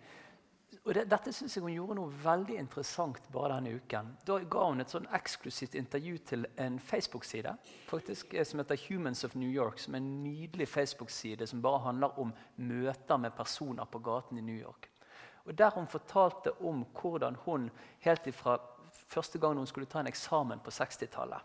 [0.85, 4.14] og det, Dette synes jeg hun gjorde noe veldig interessant bare denne uken.
[4.27, 7.53] Da ga hun et sånn eksklusivt intervju til en Facebook-side
[7.91, 9.79] faktisk, eh, som heter Humans of New York.
[9.83, 14.47] Som er en nydelig Facebook-side som bare handler om møter med personer på gaten i
[14.47, 14.89] New York.
[15.45, 18.59] Og Der hun fortalte om hvordan hun helt ifra
[19.09, 21.41] første gang hun skulle ta en eksamen på 60-tallet,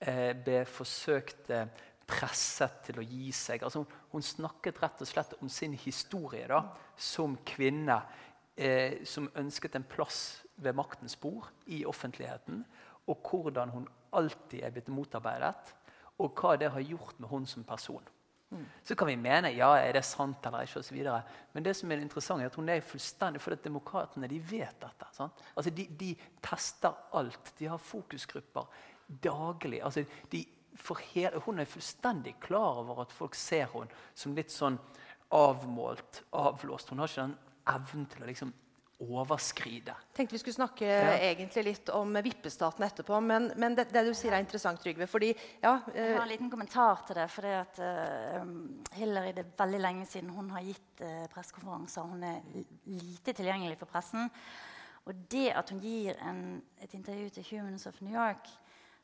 [0.00, 1.66] eh, ble forsøkt eh,
[2.10, 3.62] presset til å gi seg.
[3.62, 6.62] Altså, hun, snakket rett og slett om sin historie da,
[6.96, 8.00] som kvinne
[8.60, 12.64] eh, som ønsket en plass ved maktens bord i offentligheten.
[13.08, 15.74] Og hvordan hun alltid er blitt motarbeidet,
[16.20, 18.04] og hva det har gjort med hun som person.
[18.50, 18.64] Mm.
[18.84, 21.22] Så kan vi mene ja, er det sant eller ikke, og så videre.
[21.52, 24.80] men det som er interessant er at hun er fullstendig, for at demokratene de vet
[24.82, 25.10] dette.
[25.16, 25.44] Sant?
[25.56, 27.54] Altså, de, de, tester alt.
[27.58, 28.66] De har fokusgrupper
[29.22, 29.82] daglig.
[29.84, 30.44] Altså, de,
[31.14, 34.78] hele, hun er fullstendig klar over at folk ser henne som litt sånn
[35.30, 36.90] avmålt, avlåst.
[36.90, 37.38] Hun har ikke den
[37.74, 38.52] evnen til å liksom
[39.00, 39.94] overskride.
[40.12, 41.12] tenkte vi skulle snakke ja.
[41.30, 45.06] egentlig litt om vippestaten etterpå, men, men det, det, du sier er interessant, Trygve.
[45.08, 45.30] fordi,
[45.62, 47.28] ja, Jeg har en liten kommentar til det.
[47.32, 48.44] for at, uh,
[48.98, 52.02] Hillary, Det er veldig lenge siden hun har gitt uh, pressekonferanser.
[52.02, 52.42] Hun er
[52.84, 54.28] lite tilgjengelig for pressen.
[55.08, 58.52] Og det at hun gir en, et intervju til Humans of New York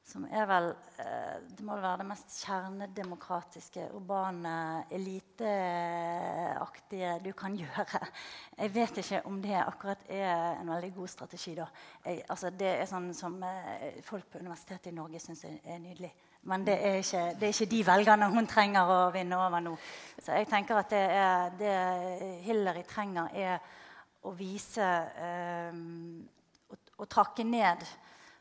[0.07, 0.69] som er vel
[1.03, 8.01] eh, Det må være det mest kjernedemokratiske, urbane, eliteaktige du kan gjøre.
[8.59, 11.55] Jeg vet ikke om det akkurat er en veldig god strategi.
[11.55, 11.67] da.
[12.05, 16.13] Jeg, altså, det er sånn som eh, folk på Universitetet i Norge syns er, nydelig.
[16.47, 19.77] Men det er, ikke, det er, ikke, de velgerne hun trenger å vinne over nå.
[20.23, 21.75] Så jeg tenker at det, er, det
[22.47, 23.59] Hillary trenger, er
[24.23, 24.87] å vise
[25.19, 25.75] eh,
[26.71, 27.83] å, å trakke ned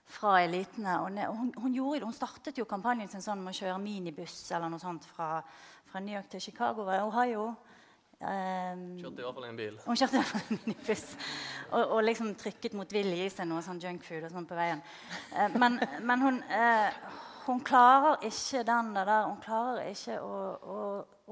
[0.06, 1.00] fra elitene.
[1.02, 4.72] Og hun, hun, gjorde, hun, startet jo kampanjen sin sånn med å kjøre minibuss eller
[4.72, 5.40] noe sånt fra,
[5.90, 7.48] fra New York til Chicago og Ohio.
[8.16, 9.76] Um, kjørte fall en bil.
[9.84, 11.06] Hun kjørte i hvert fall en minibuss.
[11.72, 14.84] Og, og, liksom trykket motvillig i seg noe sånn junkfood og sånn på veien.
[15.34, 17.18] Uh, men, men hun, uh,
[17.50, 19.12] hun, klarer ikke den der.
[19.28, 20.80] Hun klarer ikke å, å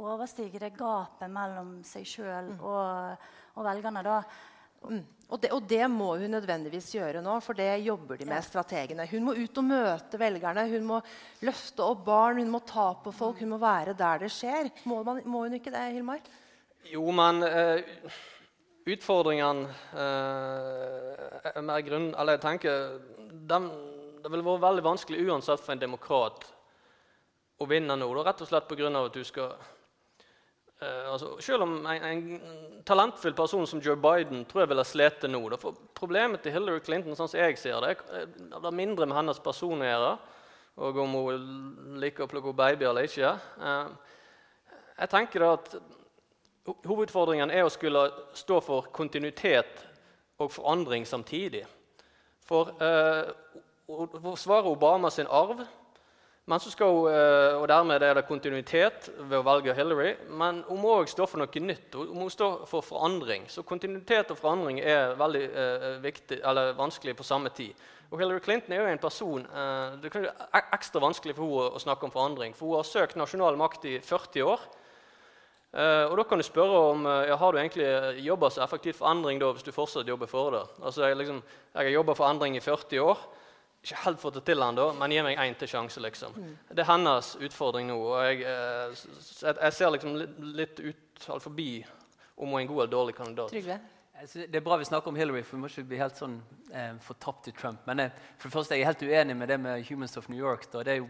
[0.04, 2.66] overstige det gapet mellom seg sjøl mm.
[2.66, 4.18] og, og velgerne da.
[4.90, 5.04] Mm.
[5.34, 8.46] Og, det, og, det, må hun nødvendigvis gjøre nå, for det jobber de med, ja.
[8.46, 9.08] strategene.
[9.10, 11.00] Hun må ut og møte velgerne, hun må
[11.42, 13.42] løfte opp barn, hun må ta på folk.
[13.42, 14.70] Hun må være der det skjer.
[14.90, 16.22] Må, man, må hun ikke det, Hilmar?
[16.92, 18.14] Jo, men uh,
[18.94, 22.12] utfordringene uh, er mer grunn...
[22.14, 23.00] Eller jeg tenker
[23.50, 23.72] dem,
[24.22, 26.46] Det ville vært veldig vanskelig uansett for en demokrat
[27.58, 28.12] å vinne nå.
[28.22, 28.92] Rett og slett pga.
[29.02, 29.56] at du skal
[31.12, 35.40] altså, selv om en, en, talentfull person som Joe Biden tror jeg ville slitt nå
[35.54, 39.08] da, for Problemet til Hillary Clinton sånn som jeg ser det, er, det er mindre
[39.08, 40.14] med hennes person å gjøre.
[40.84, 43.36] Og om hun liker å plukke babyer eller ikke.
[43.62, 43.94] Uh,
[44.98, 45.76] jeg tenker at
[46.64, 48.06] Hovedutfordringen er å skulle
[48.40, 49.82] stå for kontinuitet
[50.40, 51.66] og forandring samtidig.
[52.44, 53.32] For uh,
[53.88, 55.64] å forsvare Obama sin arv
[56.46, 60.10] men så skal hun, eh, og Dermed er det kontinuitet ved å velge Hillary.
[60.28, 61.96] Men hun må òg stå for noe nytt.
[61.96, 63.46] Hun må stå for forandring.
[63.48, 67.72] Så kontinuitet og forandring er veldig eh, viktig, eller vanskelig på samme tid.
[68.12, 71.82] Og Hillary Clinton er jo en person eh, Det er ekstra vanskelig for henne å,
[71.82, 72.58] snakke om forandring.
[72.58, 74.68] For hun har søkt nasjonal makt i 40 år.
[75.74, 77.88] Eh, og da kan du spørre om eh, ja, har du egentlig
[78.28, 80.66] jobba så effektivt for endring da, hvis du fortsatt jobber for det.
[80.84, 81.40] Altså, jeg, liksom,
[81.72, 83.24] jeg har jobba for endring i 40 år
[83.84, 86.00] ikke helt fått det til ennå, men gi meg én til sjanse.
[86.00, 86.36] liksom.
[86.36, 86.54] Mm.
[86.70, 87.98] Det er hennes utfordring nå.
[88.00, 91.86] og Jeg, eh, jeg ser liksom litt, litt ut forbi
[92.38, 93.52] om hun er en god eller dårlig kandidat.
[93.52, 93.80] Trygve?
[94.24, 96.38] Det er bra vi snakker om Hillary, for vi må ikke bli helt sånn
[96.72, 97.82] eh, fortapt til Trump.
[97.90, 100.40] Men eh, for det første, jeg er helt uenig med det med Humans of New
[100.40, 100.70] York.
[100.72, 100.84] Da.
[100.86, 101.10] Det er jo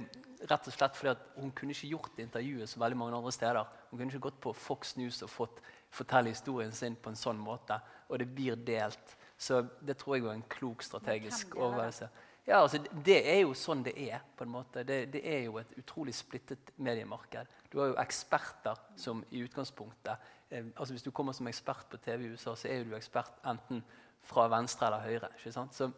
[0.50, 3.70] rett og slett fordi at Hun kunne ikke gjort intervjuet så veldig mange andre steder.
[3.92, 5.62] Hun kunne ikke gått på Fox News og fått
[5.94, 7.78] fortelle historien sin på en sånn måte.
[8.10, 9.18] Og det blir delt.
[9.38, 12.10] Så det tror jeg var en klok strategisk overveielse.
[12.46, 14.20] Ja, altså, Det er jo sånn det er.
[14.36, 14.84] på en måte.
[14.84, 17.48] Det, det, er jo et utrolig splittet mediemarked.
[17.72, 20.18] Du har jo eksperter som i utgangspunktet
[20.50, 22.98] eh, altså Hvis du kommer som ekspert på TV i USA, så er jo du
[22.98, 23.84] ekspert enten
[24.24, 25.30] fra venstre eller høyre.
[25.38, 25.74] ikke sant?
[25.76, 25.90] Så,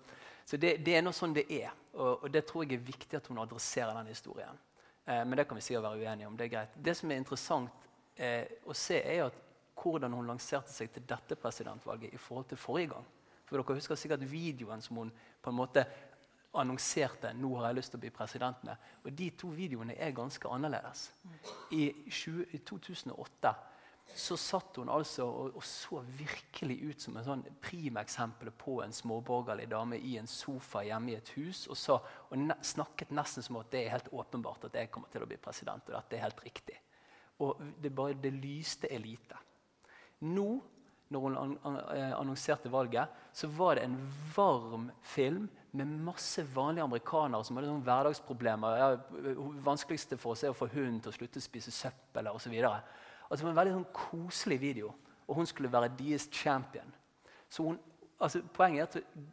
[0.45, 1.73] så det, det, er nå sånn det er.
[1.93, 4.61] Og, og, det tror jeg er viktig at hun adresserer den historien.
[5.05, 6.37] Eh, men det kan vi sikkert være uenige om.
[6.37, 6.77] Det er greit.
[6.77, 9.41] Det som er interessant eh, å se, er at
[9.81, 13.09] hvordan hun lanserte seg til dette presidentvalget i forhold til forrige gang.
[13.45, 15.83] For dere husker sikkert videoen som hun på en måte
[16.61, 18.77] annonserte nå har jeg lyst til å bli presidentene'.
[19.03, 21.11] Og De to videoene er ganske annerledes.
[21.71, 23.55] I, 20, 2008
[24.15, 28.93] så satt hun altså og, og, så virkelig ut som en sånn primeksempel på en
[28.93, 31.97] småborgerlig dame i en sofa hjemme i et hus og, så,
[32.29, 35.29] og ne snakket nesten som at det er helt åpenbart at jeg kommer til å
[35.29, 35.89] bli president.
[35.89, 36.77] og at det er helt riktig.
[37.43, 39.41] Og det, bare, det lyste elite.
[40.29, 40.61] Nå
[41.15, 41.77] når hun
[42.17, 43.97] annonserte valget, så var det en
[44.35, 48.77] varm film med masse vanlige amerikanere som hadde noen hverdagsproblemer.
[48.79, 48.89] Ja,
[49.25, 49.35] det
[49.65, 52.53] vanskeligste for oss er å få hunden til å slutte å spise søppel osv.
[52.55, 54.93] Altså, det var en veldig sånn koselig video,
[55.27, 56.93] og hun skulle være deres champion.
[57.49, 57.79] Så hun,
[58.19, 59.25] altså, poenget er at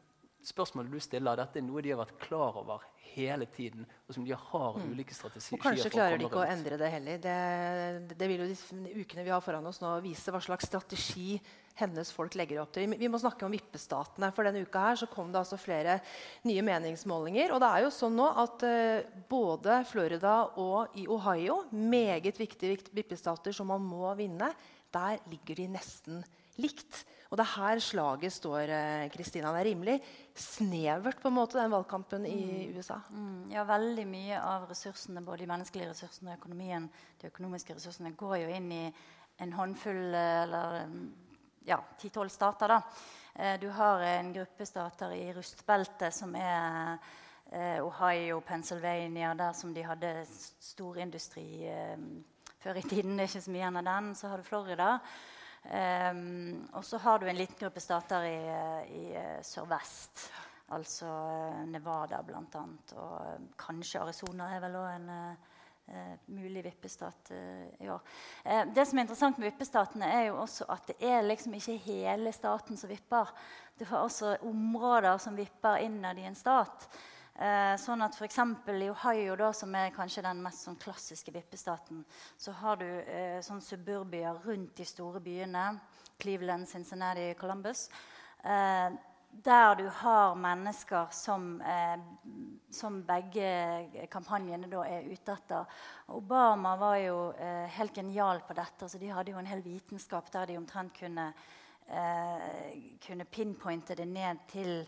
[0.47, 2.83] spørsmålet du stiller, dette er noe de har vært klar over
[3.13, 3.87] hele tiden.
[4.09, 4.93] og som de har mm.
[4.93, 7.21] ulike strategier Og Kanskje klarer de ikke å endre det heller.
[7.23, 11.37] Det, det, vil jo de ukene vi har foran oss nå vise hva slags strategi
[11.79, 12.91] hennes folk legger opp til.
[13.01, 14.33] Vi må snakke om vippestatene.
[14.35, 15.99] For denne uka her så kom det altså flere
[16.49, 17.55] nye meningsmålinger.
[17.55, 22.81] Og det er jo sånn nå at uh, både Florida og i Ohio, meget viktige
[22.93, 24.53] vippestater som man må vinne,
[24.93, 26.25] der ligger de nesten
[26.63, 27.03] likt.
[27.33, 28.71] Og det er her slaget står.
[28.77, 29.55] Eh, Kristina.
[29.55, 29.95] Det er rimelig
[30.37, 32.77] snevert, på en måte, den valgkampen i mm.
[32.77, 32.99] USA.
[33.09, 33.49] Mm.
[33.55, 36.91] Ja, veldig mye av ressursene, både de menneskelige ressursene og økonomien,
[37.23, 38.83] de økonomiske ressursene, går jo inn i
[39.41, 40.79] en håndfull eh, eller
[41.65, 42.77] ja, 10-12 stater.
[42.77, 42.81] da.
[43.33, 46.99] Eh, du har en gruppe stater i rustbeltet som er
[47.85, 51.69] Ohio, Pennsylvania, der som de hadde storindustri
[52.63, 53.19] før i tiden.
[53.19, 54.09] Det er ikke så mye igjen av den.
[54.17, 54.95] Så har du Florida.
[55.63, 58.39] Um, og så har du en liten gruppe stater i,
[58.91, 60.25] i uh, sørvest.
[60.75, 62.65] Altså uh, Nevada bl.a.
[62.97, 65.11] Og uh, kanskje Arizona er vel òg en
[66.31, 67.33] mulig vippestat
[67.83, 67.99] i år.
[68.73, 72.33] det som er interessant med vippestatene, er jo også at det er liksom ikke hele
[72.33, 73.29] staten som vipper.
[73.77, 76.87] Du har også områder som vipper innad i en stat.
[77.33, 78.39] Eh, sånn at F.eks.
[78.69, 82.03] i Ohio, da, som er kanskje den mest sånn, klassiske vippestaten,
[82.37, 85.71] så har du eh, sånn suburbier rundt de store byene.
[86.21, 87.89] Cleveland, Cincinnati, Columbus.
[88.45, 88.93] Eh,
[89.33, 91.97] der du har mennesker som, eh,
[92.71, 95.65] som begge kampanjene da er ute etter.
[96.09, 98.85] Obama var jo eh, helt genial på dette.
[98.85, 101.33] Altså, de hadde jo en hel vitenskap der de omtrent kunne,
[101.89, 104.87] eh, kunne pinpointe det ned til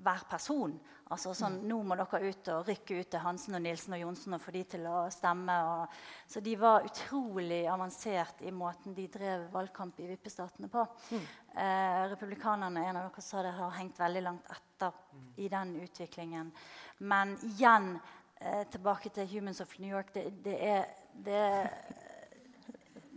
[0.00, 0.72] hver person.
[1.10, 1.66] Altså sånn, mm.
[1.66, 4.52] Nå må dere ut og rykke ut til Hansen og Nilsen og Johnsen og få
[4.54, 5.56] de til å stemme.
[5.66, 5.96] Og,
[6.30, 10.84] så de var utrolig avansert i måten de drev valgkamp i vippestatene på.
[11.10, 11.26] Mm.
[11.64, 15.28] Eh, republikanerne en av dere sa det har hengt veldig langt etter mm.
[15.42, 16.54] i den utviklingen.
[17.10, 17.92] Men igjen,
[18.38, 20.14] eh, tilbake til Humans of New York.
[20.14, 20.84] Det, det, er,
[21.26, 21.44] det,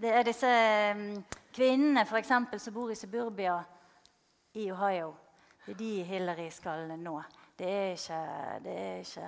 [0.02, 0.56] det er, disse
[0.98, 1.10] um,
[1.54, 3.60] kvinnene for eksempel, som bor i suburbia
[4.58, 5.14] i Ohio
[5.66, 7.24] det er de Hillary skal nå.
[7.54, 8.18] Det er ikke,
[8.66, 9.28] det er ikke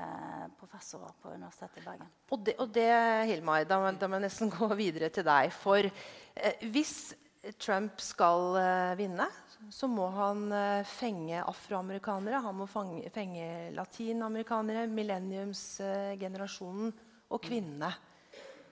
[0.57, 2.07] professorer på Universitetet i Bergen.
[2.33, 2.93] Og det, og det
[3.29, 5.53] Hilmar, da, da, må jeg nesten gå videre til deg.
[5.53, 7.13] For eh, hvis
[7.61, 9.27] Trump skal eh, vinne,
[9.69, 12.41] så må han eh, fenge afroamerikanere.
[12.47, 16.93] Han må fange, fenge latinamerikanere, millenniumsgenerasjonen
[17.29, 17.91] og kvinnene.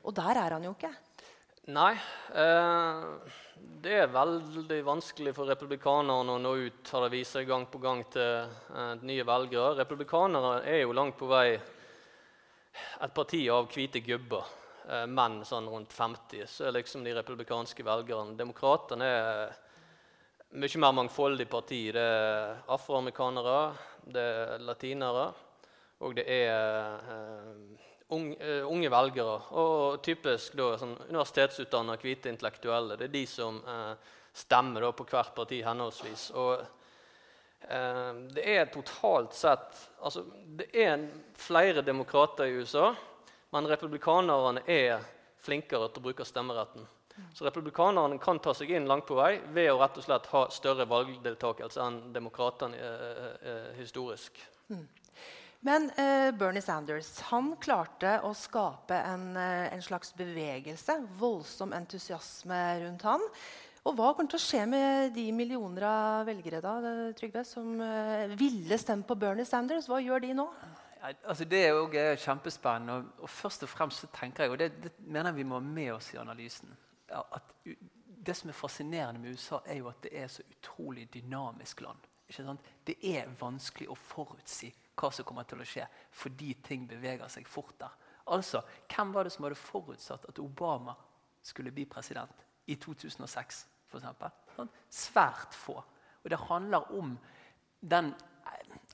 [0.03, 0.93] Og der er han jo ikke.
[1.71, 1.93] Nei.
[2.35, 3.03] Eh,
[3.83, 7.79] det er veldig vanskelig for republikanerne å nå ut har det vist seg gang på
[7.79, 9.77] gang til eh, nye velgere.
[9.77, 14.43] Republikanere er jo langt på vei et parti av hvite gubber.
[14.89, 16.43] Eh, menn sånn rundt 50.
[16.51, 18.35] Så er liksom de republikanske velgerne.
[18.35, 19.55] Demokratene er
[20.59, 21.85] mye mer mangfoldig parti.
[21.95, 23.57] Det er afroamerikanere,
[24.03, 25.29] det er latinere,
[26.03, 29.35] og det er eh, uh, unge velgere.
[29.59, 32.97] Og typisk da, sånn, universitetsutdanna hvite intellektuelle.
[32.99, 36.29] Det er de som eh, stemmer da, på hvert parti henholdsvis.
[36.39, 36.63] Og
[37.67, 41.05] eh, det er totalt sett altså, Det er
[41.37, 42.93] flere demokrater i USA,
[43.53, 45.03] men republikanerne er
[45.43, 46.87] flinkere til å bruke stemmeretten.
[47.37, 50.47] Så republikanerne kan ta seg inn langt på vei ved å rett og slett ha
[50.49, 52.93] større valgdeltakelse enn demokratene
[53.77, 54.39] historisk.
[54.71, 54.87] Mm.
[55.63, 60.97] Men eh, Bernie Sanders han klarte å skape en, eh, en, slags bevegelse.
[61.19, 63.23] Voldsom entusiasme rundt han.
[63.87, 66.75] Og Hva kommer til å skje med de millioner av velgere da,
[67.15, 69.87] Trygve, som eh, ville stemme på Bernie Sanders?
[69.87, 70.49] Hva gjør de nå?
[71.03, 71.87] Altså det er jo
[72.25, 72.99] kjempespennende.
[72.99, 75.61] Og, og, først og fremst så tenker jeg, og det, det mener jeg vi må
[75.61, 76.75] ha med oss i analysen
[77.13, 77.51] at
[78.23, 81.99] Det som er fascinerende med USA, er jo at det er så utrolig dynamisk land.
[82.87, 87.47] Det er vanskelig å forutsi hva som kommer til å skje, fordi ting beveger seg
[87.49, 87.93] fort der.
[88.33, 90.95] Altså, Hvem var det som hadde forutsatt at Obama
[91.43, 93.65] skulle bli president i 2006?
[93.89, 94.31] For eksempel?
[94.55, 95.77] sånn, svært få.
[96.23, 97.17] Og Det handler om
[97.79, 98.13] den,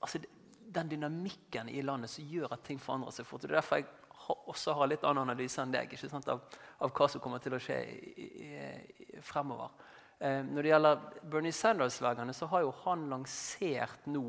[0.02, 0.22] altså,
[0.66, 3.44] den, dynamikken i landet som gjør at ting forandrer seg fort.
[3.44, 3.88] Og Det er derfor jeg
[4.50, 5.94] også har litt annen analyse enn deg
[6.30, 6.42] av,
[6.80, 8.50] av, hva som kommer til å skje i, i,
[9.08, 9.74] i, fremover.
[10.20, 14.26] Eh, når det gjelder Bernie Sanders-velgerne, så har jo han lansert nå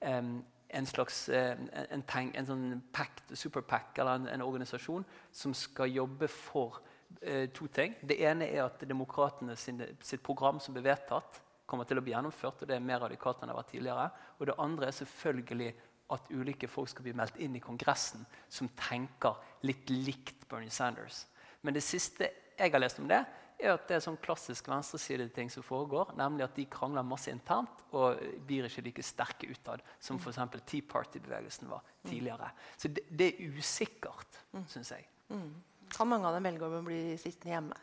[0.00, 0.22] eh,
[0.68, 1.54] en slags eh,
[1.90, 6.80] en, en, en sånn pact, superpack eller en, en, organisasjon som skal jobbe for
[7.20, 7.94] eh, to ting.
[8.02, 12.62] Det ene er at Demokratene sitt program som ble vedtatt, kommer til å bli gjennomført.
[12.62, 14.08] og det er mer radikalt enn det har vært tidligere.
[14.38, 15.72] Og det andre er selvfølgelig
[16.14, 21.24] at ulike folk skal bli meldt inn i Kongressen som tenker litt likt Bernie Sanders.
[21.62, 23.24] Men det siste jeg har lest om det,
[23.58, 26.12] er at det er sånn klassisk venstresideting som foregår.
[26.18, 30.42] Nemlig at de krangler masse internt og blir ikke like sterke utad som f.eks.
[30.68, 32.50] Tea Party-bevegelsen var tidligere.
[32.76, 34.40] Så det, det er usikkert,
[34.72, 35.08] syns jeg.
[35.32, 35.52] Mm.
[35.92, 37.82] Kan mange av dem velge å bli sittende hjemme?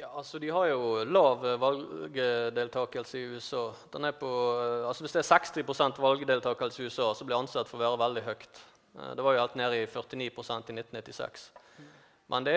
[0.00, 3.66] Ja, altså De har jo lav valgdeltakelse i USA.
[3.92, 4.28] Den er på,
[4.88, 8.00] altså Hvis det er 60% valgdeltakelse i USA, så blir det ansett for å være
[8.00, 8.62] veldig høyt.
[8.96, 11.50] Eh, det var jo helt nede i 49% i 1996.
[12.30, 12.54] Men det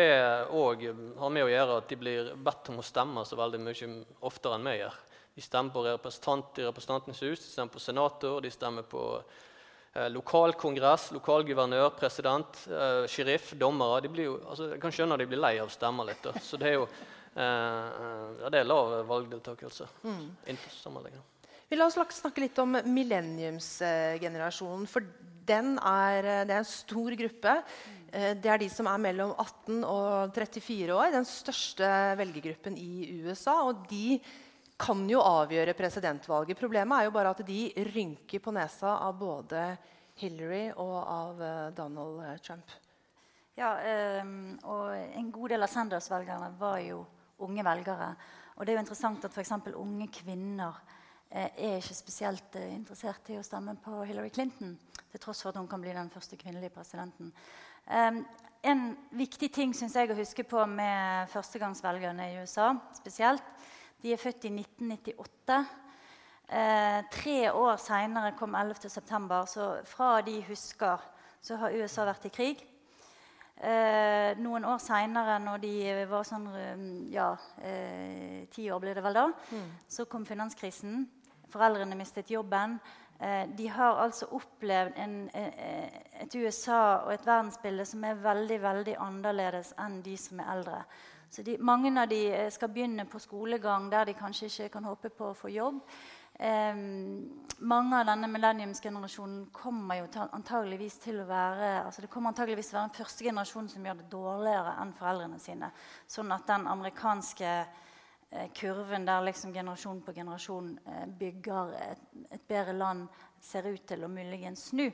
[0.54, 0.84] òg
[1.18, 3.88] har med å gjøre at de blir bedt om å stemme så veldig mye
[4.28, 4.94] oftere enn vi gjør.
[5.34, 10.10] De stemmer på representant i Representantenes hus, de stemmer på senator, de stemmer på eh,
[10.14, 14.14] lokalkongress, lokalguvernør, president, eh, sheriff, dommere.
[14.22, 16.22] Jo, altså, jeg kan skjønne at de blir lei av å stemme litt.
[16.22, 16.38] Da.
[16.38, 17.82] Så det er jo eh,
[18.44, 19.90] ja, det er lav valgdeltakelse.
[20.06, 20.38] Mm.
[21.74, 24.86] Vi la oss snakke litt om millenniumsgenerasjonen.
[24.86, 25.02] For
[25.50, 27.54] er, det er en stor gruppe.
[27.58, 27.64] Eh,
[28.14, 31.12] det er de som er mellom 18 og 34 år.
[31.16, 31.88] Den største
[32.20, 33.56] velgergruppen i USA.
[33.66, 34.20] Og de
[34.78, 36.60] kan jo avgjøre presidentvalget.
[36.60, 37.60] Problemet er jo bare at de
[37.94, 39.66] rynker på nesa av både
[40.22, 42.74] Hillary og av eh, Donald eh, Trump.
[43.54, 43.76] Ja,
[44.66, 47.04] og en god del av Sanders-velgerne var jo
[47.46, 48.08] unge velgere.
[48.58, 49.52] Og det er jo interessant at f.eks.
[49.78, 50.80] unge kvinner
[51.30, 54.74] er ikke spesielt interessert i å stemme på Hillary Clinton.
[55.12, 57.30] Til tross for at hun kan bli den første kvinnelige presidenten.
[57.88, 63.44] En viktig ting synes jeg å huske på med førstegangsvelgerne i USA spesielt,
[64.04, 65.58] De er født i 1998.
[66.54, 71.00] Eh, tre år seinere kom 11.9., så fra de husker,
[71.42, 72.64] så har USA vært i krig.
[73.64, 75.74] Eh, noen år seinere, når de
[76.12, 76.50] var sånn
[77.14, 77.30] ja,
[77.64, 79.70] eh, ti år ble det vel da, mm.
[79.88, 81.06] så kom finanskrisen.
[81.54, 82.76] Foreldrene mistet jobben.
[83.24, 85.88] Eh, de har altså opplevd en, eh,
[86.22, 90.82] et USA og et verdensbilde som er veldig veldig annerledes enn de som er eldre.
[91.30, 94.90] Så de, mange av de eh, skal begynne på skolegang der de kanskje ikke kan
[94.90, 95.80] håpe på å få jobb.
[96.34, 96.76] Eh,
[97.64, 102.78] mange av denne millenniumsgenerasjonen kommer jo antageligvis til å være altså det kommer antageligvis til
[102.78, 105.72] å være den første generasjonen som gjør det dårligere enn foreldrene sine.
[106.08, 107.56] Sånn at den amerikanske
[108.56, 113.08] kurven der liksom generasjon på generasjon eh, bygger et, et, bedre land,
[113.44, 114.88] ser ut til å muligens snu.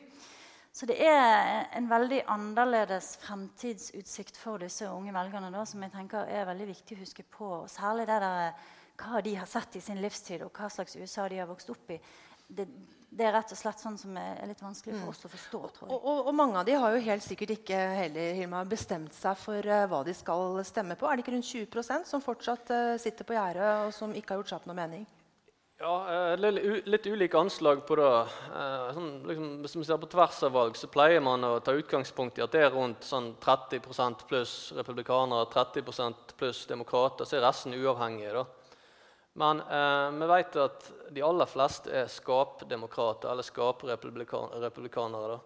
[0.72, 6.30] Så det er en veldig annerledes fremtidsutsikt for disse unge velgerne da, som jeg tenker
[6.30, 7.50] er veldig viktig å huske på.
[7.72, 8.54] Særlig det der,
[9.00, 11.96] hva de har sett i sin livstid, og hva slags USA de har vokst opp
[11.96, 12.00] i.
[12.48, 12.68] Det,
[13.10, 15.12] det er rett og slett sånn som er litt vanskelig for mm.
[15.12, 15.60] oss å forstå.
[15.76, 15.94] tror jeg.
[15.96, 19.38] Og, og, og, mange av de har jo helt sikkert ikke heller Hilma, bestemt seg
[19.42, 21.08] for uh, hva de skal stemme på.
[21.10, 24.44] Er det ikke rundt 20% som fortsatt uh, sitter på gjerdet og som ikke har
[24.44, 25.08] gjort seg opp noe mening?
[25.82, 25.96] Ja,
[26.36, 26.46] uh,
[26.86, 28.12] litt ulike anslag på det.
[28.94, 32.38] Sånn, liksom, hvis vi ser på tvers av valg, så pleier man å ta utgangspunkt
[32.38, 37.26] i at det er rundt sånn 30% pluss republikanere, 30% pluss demokrater.
[37.26, 38.38] Så er resten uavhengige.
[38.38, 38.46] da.
[39.34, 45.40] Men eh, vi vet at de aller fleste er skapdemokrater, eller skaprepublikanere.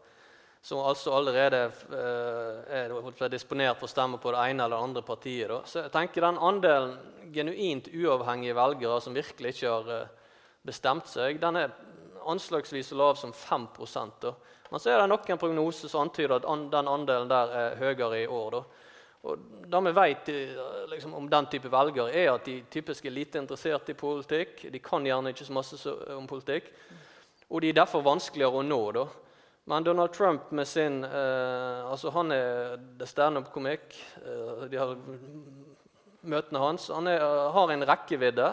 [0.63, 5.49] Som altså allerede eh, er disponert for å stemme på det ene eller andre partiet.
[5.51, 5.59] Da.
[5.67, 6.95] Så jeg tenker den andelen
[7.35, 10.13] genuint uavhengige velgere som virkelig ikke har eh,
[10.63, 11.73] bestemt seg, den er
[12.23, 13.67] anslagsvis så lav som 5
[14.21, 14.31] da.
[14.71, 18.21] Men så er det noen prognoser som antyder at an, den andelen der er høyere
[18.23, 18.51] i år.
[18.51, 18.63] da.
[19.23, 19.39] Og
[19.73, 20.57] Det vi vet eh,
[20.91, 24.65] liksom, om den type velgere, er at de typisk er lite interessert i politikk.
[24.71, 26.71] De kan gjerne ikke så masse om politikk.
[27.49, 28.81] Og de er derfor vanskeligere å nå.
[28.91, 29.07] da.
[29.71, 33.95] Men Donald Trump med sin eh, altså Han er the standup-komikk.
[34.25, 34.97] Eh, de har
[36.21, 36.89] møtene hans.
[36.91, 37.23] Han er,
[37.55, 38.51] har en rekkevidde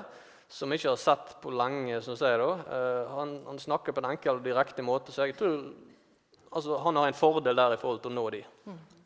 [0.51, 1.99] som vi ikke har sett på lenge.
[2.01, 2.51] da.
[2.77, 5.61] Eh, han, han, snakker på en enkel og direkte måte, så jeg tror
[6.51, 8.57] altså, han har en fordel der i forhold til å nå dem.
[8.67, 9.00] Mm.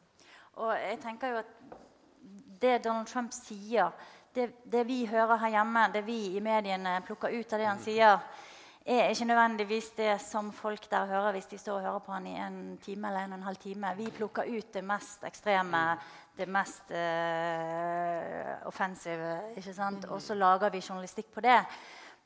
[0.63, 1.55] Og jeg tenker jo at
[2.63, 3.91] det Donald Trump sier,
[4.35, 7.83] det, det, vi hører her hjemme, det vi i mediene plukker ut av det han
[7.83, 8.19] sier,
[8.85, 12.27] er ikke nødvendigvis det som folk der hører hvis de står og hører på han
[12.29, 13.95] i en time eller en og en halv time.
[13.97, 15.85] Vi plukker ut det mest ekstreme,
[16.37, 19.39] det mest uh, offensive.
[19.57, 20.05] ikke sant?
[20.11, 21.63] Og så lager vi journalistikk på det.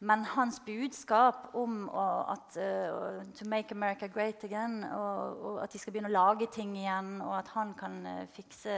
[0.00, 5.78] Men hans budskap om at uh, to make America great again, og, og, at de
[5.78, 8.76] skal begynne å lage ting igjen, og at han kan uh, fikse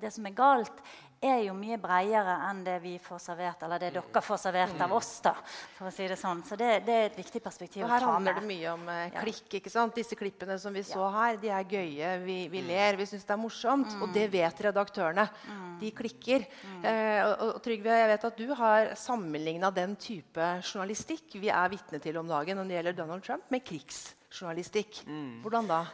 [0.00, 0.84] det som er galt,
[1.24, 4.92] er jo mye bredere enn det vi får servert, eller det dere får servert av
[4.92, 5.10] oss.
[5.24, 5.32] da,
[5.78, 6.42] for å si det sånn.
[6.46, 8.04] Så det, det er et viktig perspektiv og her med.
[8.04, 9.58] Her handler det mye om eh, klikk.
[9.60, 9.96] ikke sant?
[9.96, 11.10] Disse klippene som vi så ja.
[11.16, 12.12] her, de er gøye.
[12.26, 12.68] Vi, vi mm.
[12.68, 13.96] ler, vi syns det er morsomt.
[13.96, 14.04] Mm.
[14.04, 15.26] Og det vet redaktørene.
[15.48, 15.68] Mm.
[15.80, 16.46] De klikker.
[16.62, 16.80] Mm.
[16.92, 21.72] Eh, og, og, Trygve, jeg vet at du har sammenligna den type journalistikk vi er
[21.72, 25.06] vitne til om dagen når det gjelder Donald Trump, med krigsjournalistikk.
[25.08, 25.40] Mm.
[25.44, 25.84] Hvordan da?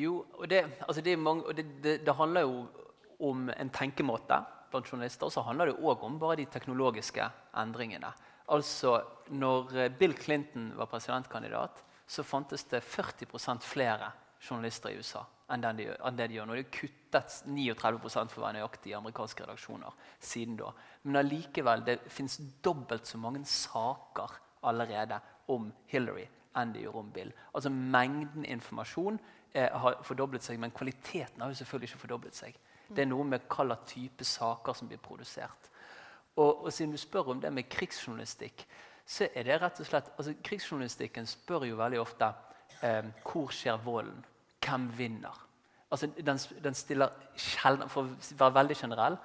[0.00, 2.64] Jo, og det, altså det, mange, det, det, det handler jo
[3.30, 4.40] om en tenkemåte.
[4.70, 5.26] blant journalister.
[5.26, 7.24] Og så handler det òg om bare de teknologiske
[7.58, 8.12] endringene.
[8.54, 15.24] Altså, når eh, Bill Clinton var presidentkandidat, så fantes det 40% flere journalister i USA
[15.50, 16.56] enn, de, enn det de gjør nå.
[16.56, 20.72] De har kuttet 39 for å være nøyaktig i amerikanske redaksjoner siden da.
[21.02, 24.38] Men allikevel, det fins dobbelt så mange saker
[24.70, 25.20] allerede
[25.50, 26.26] om Hillary
[26.58, 27.30] enn det gjør om Bill.
[27.54, 29.20] Altså Mengden informasjon
[29.54, 32.56] eh, har fordoblet seg, men kvaliteten har jo selvfølgelig ikke fordoblet seg.
[32.90, 35.70] Det er noe med hva type saker som blir produsert.
[36.36, 38.64] Og, og, siden du spør om det med krigsjournalistikk,
[39.06, 42.28] så er det rett og slett altså Krigsjournalistikken spør jo veldig ofte
[42.86, 44.24] eh, hvor skjer volden?
[44.60, 45.46] Hvem vinner?
[45.90, 49.16] Altså, den, den stiller sjeldnere, For å være veldig generell,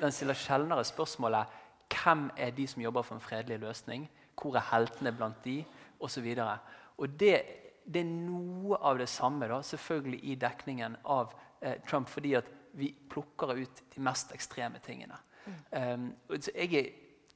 [0.00, 1.60] den stiller sjeldnere spørsmålet
[1.92, 4.06] hvem er de som jobber for en fredelig løsning?
[4.40, 5.60] Hvor er heltene blant de?
[6.00, 6.58] Og, så videre.
[6.98, 7.42] og det,
[7.84, 12.50] det, er noe av det samme da, selvfølgelig i dekningen av eh, Trump, fordi at
[12.74, 15.18] vi plukker ut de mest ekstreme tingene.
[15.44, 15.56] Mm.
[15.70, 16.86] Um, jeg, er,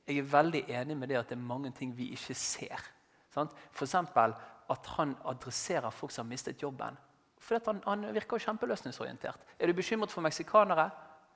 [0.07, 2.86] jeg, er, veldig enig med det at det er mange ting vi ikke ser.
[3.36, 3.94] F.eks.
[3.94, 6.96] at han adresserer folk som har mistet jobben.
[7.38, 9.44] For han, han, virker kjempeløsningsorientert.
[9.59, 10.88] Er du bekymret for meksikanere?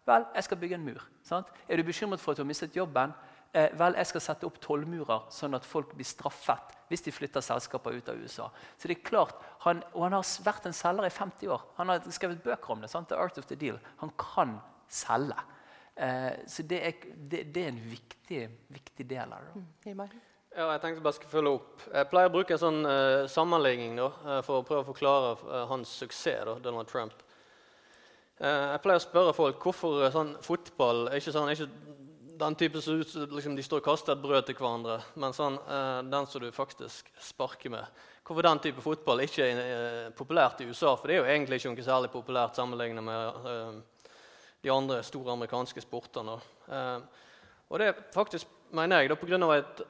[0.09, 1.05] Vel, jeg skal bygge en mur.
[1.23, 1.53] Sant?
[1.69, 3.13] Er du bekymret for at du har mistet jobben?
[3.53, 7.45] Eh, vel, jeg skal sette opp tollmurer, sånn at folk blir straffet hvis de flytter
[7.45, 8.47] selskaper ut av USA.
[8.81, 9.37] Så det er klart,
[9.67, 11.67] han, Og han har vært en selger i 50 år.
[11.77, 12.89] Han har skrevet bøker om det.
[12.93, 13.09] Sant?
[13.09, 13.79] The Art of the Deal.
[14.01, 14.57] Han kan
[14.89, 15.37] selge.
[15.97, 18.43] Eh, så det er, det, det er, en viktig,
[18.73, 19.65] viktig del av det.
[19.85, 20.09] Mm,
[20.53, 21.85] ja, jeg tenkte bare skulle følge opp.
[21.93, 25.37] Jeg pleier å bruke en sånn uh, sammenligning da, uh, for å prøve å forklare
[25.45, 27.21] uh, hans suksess, da, Donald Trump.
[28.43, 31.93] jeg pleier å spørre folk hvorfor sånn fotball er ikke sånn, er ikke
[32.43, 36.01] den typen som liksom, de står og kaster et brød til hverandre, men sånn, eh,
[36.11, 38.03] den som du faktisk sparker med.
[38.27, 40.97] Hvorfor den type fotball ikke er eh, populært i USA?
[40.97, 44.11] For det er jo egentlig ikke noe særlig populært sammenlignet med eh,
[44.63, 46.37] de andre store amerikanske sportene.
[47.73, 49.57] Og det er faktisk, mener jeg, pga.
[49.57, 49.81] et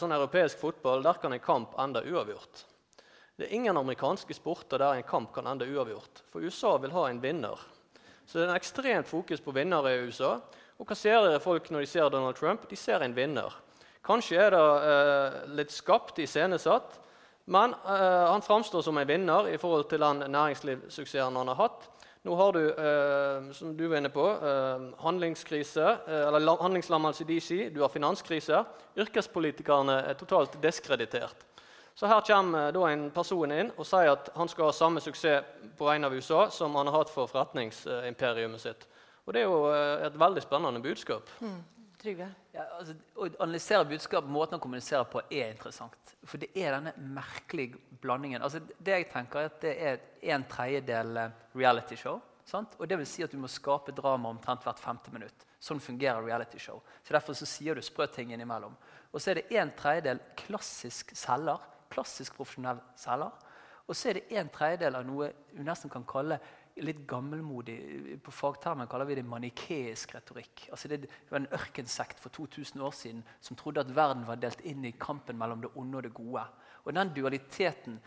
[0.00, 2.64] sånn europeisk fotball der kan en kamp ende uavgjort.
[3.38, 6.24] Det er ingen amerikanske sporter der en kamp kan ende uavgjort.
[6.32, 7.60] For USA vil ha en vinner.
[8.26, 10.40] Så det er en ekstremt fokus på vinnere i USA.
[10.78, 12.68] Og hva ser folk når de ser Donald Trump?
[12.70, 13.54] De ser en vinner.
[14.06, 17.00] Kanskje er det eh, litt skapt, iscenesatt,
[17.50, 21.88] men eh, han framstår som en vinner i forhold til den næringslivssuksessen han har hatt.
[22.22, 27.28] Nå har du, eh, som du var inne på, eh, handlingskrise, eh, eller handlingslammelse i
[27.34, 27.68] DC.
[27.74, 28.64] Du har finanskrise.
[28.96, 31.46] Yrkespolitikerne er totalt diskreditert.
[31.94, 35.00] Så her kommer eh, da en person inn og sier at han skal ha samme
[35.02, 35.44] suksess
[35.78, 38.86] på vegne av USA som han har hatt for forretningsimperiumet sitt.
[39.28, 41.28] Og det er jo eh, et veldig spennende budskap.
[41.44, 41.58] Mm.
[41.98, 42.28] Trygve?
[42.54, 46.14] Ja, altså, å analysere budskap, måten å kommunisere på, er interessant.
[46.24, 48.40] For det er denne merkelige blandingen.
[48.40, 50.00] Altså, det jeg tenker er at det er
[50.32, 52.22] en tredjedel eh, reality show.
[52.48, 52.78] Sant?
[52.80, 55.44] Og det vil si at du må skape drama omtrent hvert femte minutt.
[55.60, 56.80] Sånn fungerer reality show.
[57.04, 58.78] Så Derfor så sier du sprø ting innimellom.
[59.12, 61.60] Og så er det en tredjedel klassisk selger.
[61.92, 63.36] Klassisk profesjonell selger.
[63.88, 66.40] Og så er det en tredjedel av noe du nesten kan kalle
[66.84, 67.78] litt gammelmodig.
[68.24, 70.68] På fagtermen kaller vi det manikeisk retorikk.
[70.70, 74.62] Altså det var en ørkensekt for 2000 år siden som trodde at verden var delt
[74.66, 76.46] inn i kampen mellom det onde og det gode.
[76.84, 78.00] Og Den dualiteten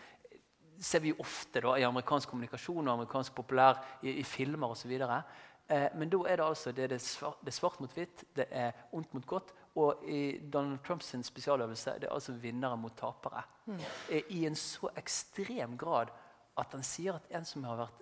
[0.82, 4.92] ser vi ofte da, i amerikansk kommunikasjon og amerikansk populær i, i filmer osv.
[4.92, 8.48] Eh, men da er det altså det, det, svart, det er svart mot hvitt, det
[8.50, 9.54] er ondt mot godt.
[9.80, 13.44] Og i Donald Trumps spesialøvelse det er altså vinnere mot tapere.
[13.66, 13.80] Mm.
[14.10, 16.12] Eh, I en så ekstrem grad
[16.60, 18.02] at han sier at en som har vært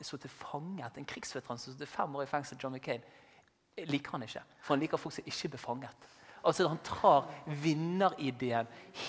[0.00, 3.04] sittet fanget, en krigsveteran som satt fem år i fengsel, John McCain,
[3.88, 4.42] liker han ikke.
[4.60, 6.10] For han liker folk som ikke blir fanget.
[6.40, 7.28] Altså Han tar
[7.62, 8.68] vinnerideen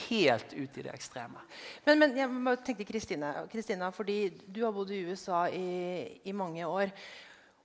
[0.10, 1.40] helt ut i det ekstreme.
[1.86, 6.36] Men, men jeg må tenke Kristina, Kristina, fordi du har bodd i USA i, i
[6.36, 6.92] mange år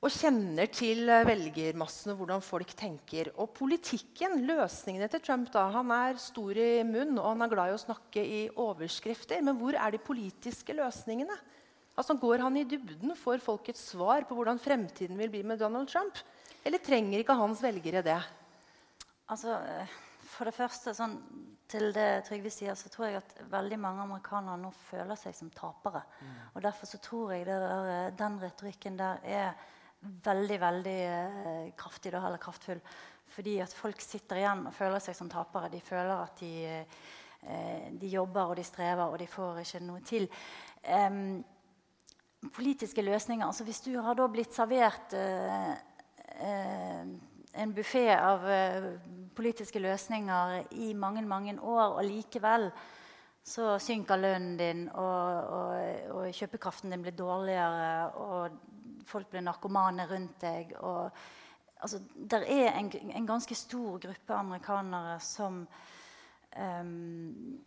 [0.04, 3.32] og kjenner til velgermassene, hvordan folk tenker.
[3.40, 7.72] Og politikken, løsningene til Trump da, Han er stor i munn og han er glad
[7.72, 9.40] i å snakke i overskrifter.
[9.42, 11.34] Men hvor er de politiske løsningene?
[11.96, 13.14] Altså, Går han i dybden?
[13.16, 16.18] Får folk et svar på hvordan fremtiden vil bli med Donald Trump?
[16.66, 18.18] Eller trenger ikke hans velgere det?
[19.32, 19.56] Altså,
[20.26, 21.16] For det første, sånn,
[21.70, 25.48] til det Trygve sier, så tror jeg at veldig mange amerikanere nå føler seg som
[25.54, 26.02] tapere.
[26.20, 26.36] Mm.
[26.52, 29.56] Og Derfor så tror jeg der, den retorikken der er
[30.26, 32.82] veldig, veldig eh, kraftig, da, eller kraftfull.
[33.36, 35.72] Fordi at folk sitter igjen og føler seg som tapere.
[35.72, 40.04] De føler at de, eh, de jobber og de strever, og de får ikke noe
[40.06, 40.28] til.
[40.86, 41.40] Um,
[42.50, 43.46] politiske løsninger.
[43.46, 45.72] Altså hvis du har da blitt servert eh,
[46.40, 47.06] eh,
[47.56, 48.90] en buffé av eh,
[49.36, 52.70] politiske løsninger i mange, mange år, og likevel
[53.46, 55.74] så synker lønnen din, og, og,
[56.16, 61.12] og, kjøpekraften din blir dårligere, og folk blir narkomane rundt deg og,
[61.78, 65.62] altså, Der er en, en, ganske stor gruppe amerikanere som
[66.58, 67.60] um,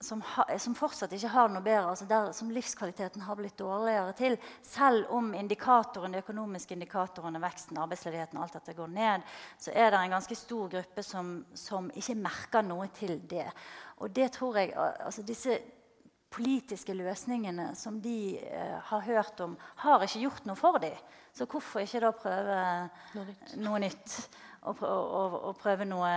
[0.00, 4.12] som, ha, som, fortsatt ikke har noe bedre, altså der som livskvaliteten har blitt dårligere
[4.18, 9.24] til, selv om indikatoren, de økonomiske indikatorene, veksten, arbeidsledigheten, alt dette går ned,
[9.58, 13.48] så er det en ganske stor gruppe som, som ikke merker noe til det.
[14.04, 15.56] Og det tror jeg, altså disse
[16.36, 20.98] politiske løsningene som de eh, har hørt om, har ikke gjort noe for dem.
[21.36, 22.58] Så hvorfor ikke da prøve
[23.16, 23.56] noe nytt?
[23.64, 24.18] Noe nytt
[24.66, 26.08] og, og, og, prøve noe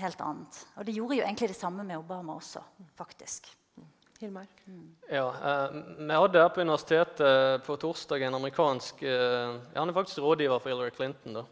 [0.00, 0.60] helt annet?
[0.76, 2.62] Og det gjorde jo egentlig det samme med Obama også,
[2.96, 3.50] faktisk.
[4.22, 4.46] Hilmar?
[4.66, 4.96] Mm.
[5.10, 9.96] Ja, eh, Vi hadde her på universitetet eh, på torsdag en amerikansk eh, Han er
[9.96, 11.34] faktisk rådgiver for Hillary Clinton.
[11.34, 11.44] da,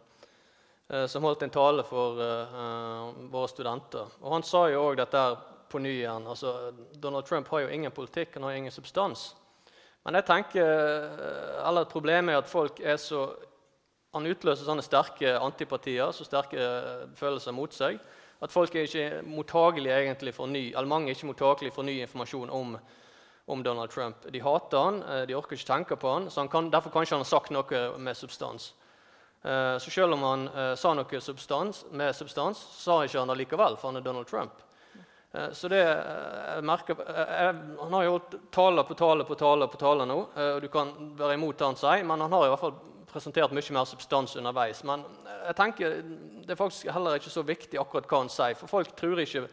[0.88, 4.06] eh, Som holdt en tale for eh, våre studenter.
[4.22, 5.24] Og Han sa jo òg dette
[5.70, 6.26] på ny igjen.
[6.26, 9.34] Altså, Donald Trump har jo ingen politikk, han har ingen substans.
[10.04, 13.26] Men jeg tenker, eh, eller problemet er at folk er så
[14.16, 18.00] Han utløser sånne sterke antipatier, så sterke eh, følelser mot seg,
[18.40, 21.98] at folk er ikke mottagelige egentlig for ny, eller mange er ikke mottagelige for ny
[22.02, 22.74] informasjon om,
[23.46, 24.24] om Donald Trump.
[24.32, 27.06] De hater han, eh, de orker ikke tenke på han, så han kan, derfor kan
[27.06, 28.72] ikke han ha sagt noe med substans.
[29.40, 30.42] Så selv om han
[30.76, 34.58] sa noe substans, med substans, sa ikke han det likevel, for han er Donald Trump.
[35.32, 39.26] Eh, så det eh, jeg merker, eh, jeg, Han har jo holdt tale på tale
[39.26, 40.18] på tale på tale nå.
[40.34, 42.78] og Du kan være imot det han sier, men han har i hvert fall
[43.12, 44.84] presentert mye mer substans underveis.
[44.86, 45.04] Men
[45.46, 45.98] jeg tenker
[46.44, 48.56] det er faktisk heller ikke så viktig akkurat hva han sier.
[48.58, 49.46] For folk tror ikke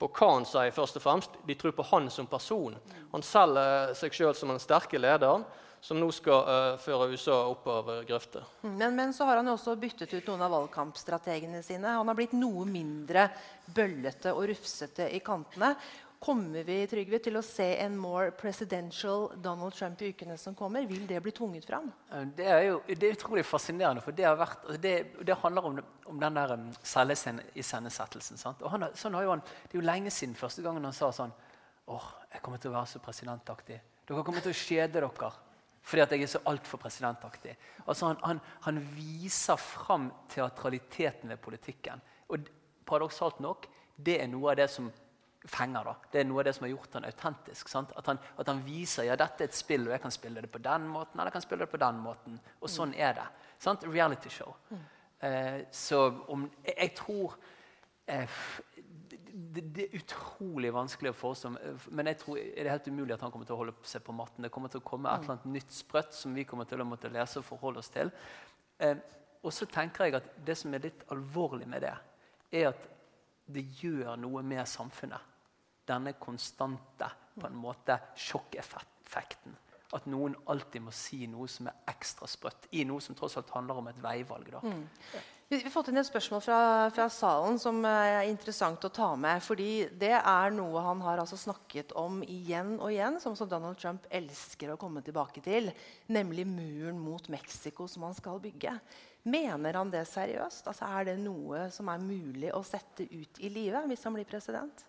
[0.00, 1.36] på hva han sier, først og fremst.
[1.46, 2.74] De tror på han som person.
[3.12, 5.46] Han selger seg sjøl som den sterke lederen
[5.84, 8.40] som nå skal uh, føre USA oppover grøfta.
[8.62, 11.92] Men, men, så har han jo også byttet ut noen av valgkampstrategene sine.
[11.98, 13.26] Han har blitt noe mindre
[13.66, 15.74] bøllete og rufsete i kantene.
[16.24, 20.86] Kommer vi Trygve, til å se en more presidential Donald Trump i ukene som kommer?
[20.88, 21.90] Vil det bli tvunget fram?
[22.08, 24.00] Eh, det er jo det er utrolig fascinerende.
[24.00, 28.40] for Det, vært, det, det handler om, om den der um, selviscenesettelsen.
[28.40, 31.36] Sånn det er jo lenge siden første gangen han sa sånn
[31.92, 33.78] åh, jeg kommer til å være så presidentaktig.
[34.08, 35.32] Dere kommer til å kjede dere
[35.84, 37.58] fordi at jeg er så altfor presidentaktig.
[37.84, 42.00] Altså han, han, han, viser fram teatraliteten ved politikken.
[42.32, 42.48] Og
[42.88, 43.68] paradoksalt nok,
[44.00, 44.88] det er noe av det som
[45.44, 45.84] fenger.
[45.84, 45.94] da.
[46.12, 47.70] Det er noe av det som har gjort han autentisk.
[47.74, 50.50] At han, at, han, viser ja, dette er et spill, og jeg kan spille det
[50.52, 52.38] på den måten eller jeg kan spille det på den måten.
[52.60, 53.26] Og sånn er det.
[53.62, 53.84] Sant?
[53.88, 54.54] Reality show.
[54.70, 54.84] Mm.
[55.24, 57.36] Eh, så om, jeg, jeg tror
[58.12, 58.38] eh,
[59.34, 63.14] det, det, er utrolig vanskelig å forestille eh, Men jeg tror er det helt umulig
[63.16, 64.46] at han kommer til å holde seg på matten.
[64.46, 66.88] Det kommer til å komme et eller annet nytt sprøtt som vi kommer til å
[66.88, 68.12] måtte lese og forholde oss til.
[68.82, 68.96] Eh,
[69.44, 71.94] og så tenker jeg at Det som er litt alvorlig med det,
[72.54, 72.88] er at
[73.44, 75.33] det gjør noe med samfunnet.
[75.86, 79.56] Denne konstante på en måte sjokkeffekten.
[79.94, 83.52] At noen alltid må si noe som er ekstra sprøtt, i noe som tross alt
[83.54, 84.50] handler om et veivalg.
[84.56, 84.62] da.
[84.64, 84.88] Mm.
[85.48, 86.58] Vi har fått inn et spørsmål fra,
[86.90, 89.42] fra, salen som er interessant å ta med.
[89.44, 94.08] fordi Det er noe han har altså snakket om igjen og igjen, som Donald Trump
[94.10, 95.68] elsker å komme tilbake til.
[96.08, 98.72] Nemlig muren mot Mexico som han skal bygge.
[99.28, 100.66] Mener han det seriøst?
[100.66, 104.28] Altså, er det noe som er mulig å sette ut i livet hvis han blir
[104.28, 104.86] president?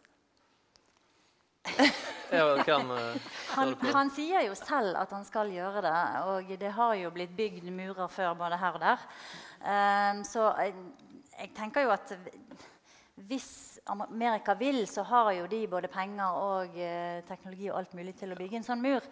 [3.56, 5.96] han, han, sier jo selv at han skal gjøre det.
[6.32, 9.08] Og det har jo blitt bygd murer før både her og der.
[9.62, 10.76] Um, så jeg,
[11.40, 12.14] jeg, tenker jo at
[13.30, 18.16] hvis Amerika vil, så har jo de både penger og uh, teknologi og alt mulig
[18.20, 19.06] til å bygge en sånn mur.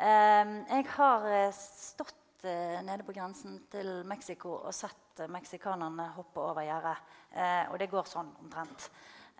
[0.00, 6.40] Um, jeg har uh, stått uh, nede på grensen til Mexico og sett meksikanerne hoppe
[6.40, 6.96] over gjerdet.
[7.68, 8.86] og det går sånn omtrent.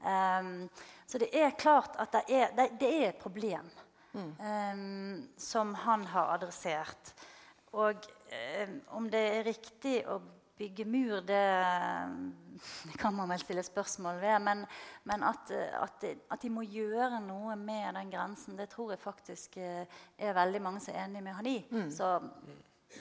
[0.00, 0.68] Um,
[1.06, 3.66] så det er klart at det er, det, det er et problem
[4.12, 4.32] mm.
[4.40, 7.14] um, som han har adressert.
[7.72, 10.20] Og um, om det er riktig å
[10.60, 11.40] bygge mur, det,
[12.84, 14.36] det, kan man vel stille spørsmål ved.
[14.44, 14.64] Men,
[15.08, 19.56] men at, at, at, de må gjøre noe med den grensen, det tror jeg faktisk
[19.60, 21.56] eh, er veldig mange som er enig med han i.
[21.70, 21.88] Mm.
[21.94, 22.12] Så,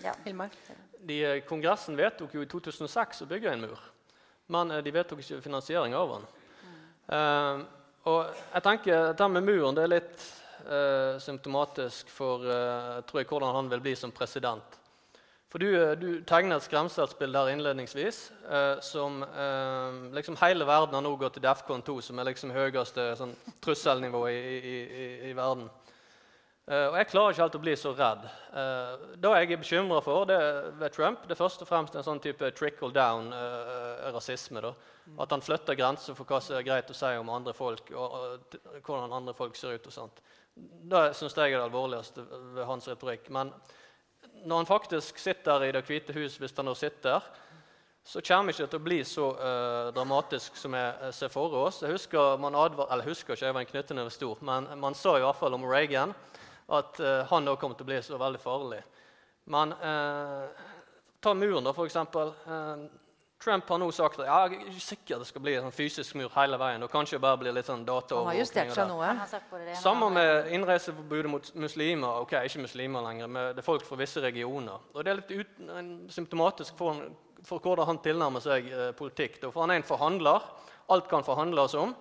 [0.05, 0.15] ja.
[0.23, 0.55] Hilmar?
[0.99, 3.83] De, eh, kongressen vedtok jo i 2006 å bygge en mur.
[4.55, 6.29] Men eh, de vedtok ikke finansiering av den.
[7.09, 7.65] Uh,
[8.05, 10.25] og jeg tenker Dette med muren det er litt
[10.67, 14.77] uh, symptomatisk for uh, tror jeg, hvordan han vil bli som president.
[15.49, 18.17] For Du, du tegner et skremselsbilde her innledningsvis
[18.85, 19.15] som
[20.13, 24.21] liksom hele verden har nå gått til Defcon 2, som er liksom høyeste sånn, trusselnivå
[24.29, 25.65] i, i, i, i verden.
[26.69, 28.25] Uh, og Jeg klarer ikke helt å bli så redd.
[28.53, 30.37] Uh, det jeg er bekymra for det,
[30.77, 34.61] ved Trump, det er først og fremst en sånn type trickle down-rasisme.
[34.61, 37.89] Uh, at han flytter grenser for hva som er greit å si om andre folk,
[37.89, 38.19] og,
[38.53, 39.89] og hvordan andre folk ser ut.
[39.89, 40.21] og sånt.
[40.53, 43.31] Det syns jeg er det alvorligste ved hans retorikk.
[43.33, 43.49] Men
[44.45, 47.25] når han faktisk sitter i Det hvite hus, hvis han nå sitter,
[48.05, 51.81] så kommer det ikke til å bli så uh, dramatisk som jeg ser for oss.
[51.81, 55.17] Jeg husker man advar, eller husker ikke, jeg var en knyttende stor, men man sa
[55.17, 56.13] i hvert fall om Reagan
[56.69, 58.81] at uh, han òg kom til å bli så veldig farlig.
[59.49, 60.65] Men uh,
[61.21, 62.35] ta muren, da, for eksempel.
[63.43, 66.17] Trump har nå sagt at ja, jeg er ikke sikker det skal bli en fysisk
[66.19, 66.83] mur hele veien.
[66.83, 68.73] og kanskje bare blir litt sånn dataovervåkning.
[68.89, 69.75] Noe.
[69.79, 72.19] Samme med innreiseforbudet mot muslimer.
[72.25, 74.83] ok, Ikke muslimer lenger, men det er folk fra visse regioner.
[74.93, 75.55] Og Det er litt ut,
[76.11, 76.99] symptomatisk for,
[77.47, 79.39] for, hvordan han tilnærmer seg eh, politikk.
[79.45, 80.43] For han er en forhandler.
[80.91, 81.95] Alt kan forhandles om.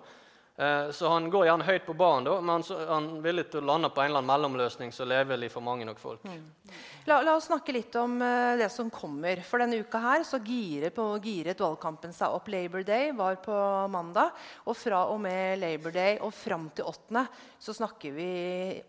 [0.59, 3.67] Eh, så han går gjerne høyt på banen, da, men han er villig til å
[3.69, 6.25] lande på en eller annen mellomløsning som lever levelig for mange nok folk.
[6.27, 6.73] Mm.
[7.07, 9.41] La, la, oss snakke litt om uh, det som kommer.
[9.45, 12.49] For denne uka her så giret, på, giret valgkampen seg opp.
[12.51, 13.55] Labor Day var på
[13.91, 14.35] mandag.
[14.67, 17.25] Og fra og med Labor Day og fram til 8.
[17.59, 18.29] så snakker vi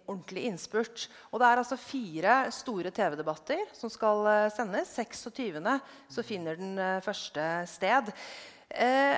[0.06, 1.06] ordentlig innspurt.
[1.30, 4.92] Og det er altså fire store TV-debatter som skal uh, sendes.
[4.98, 5.62] 26.
[6.10, 8.10] så finner den første sted.
[8.70, 9.16] Eh,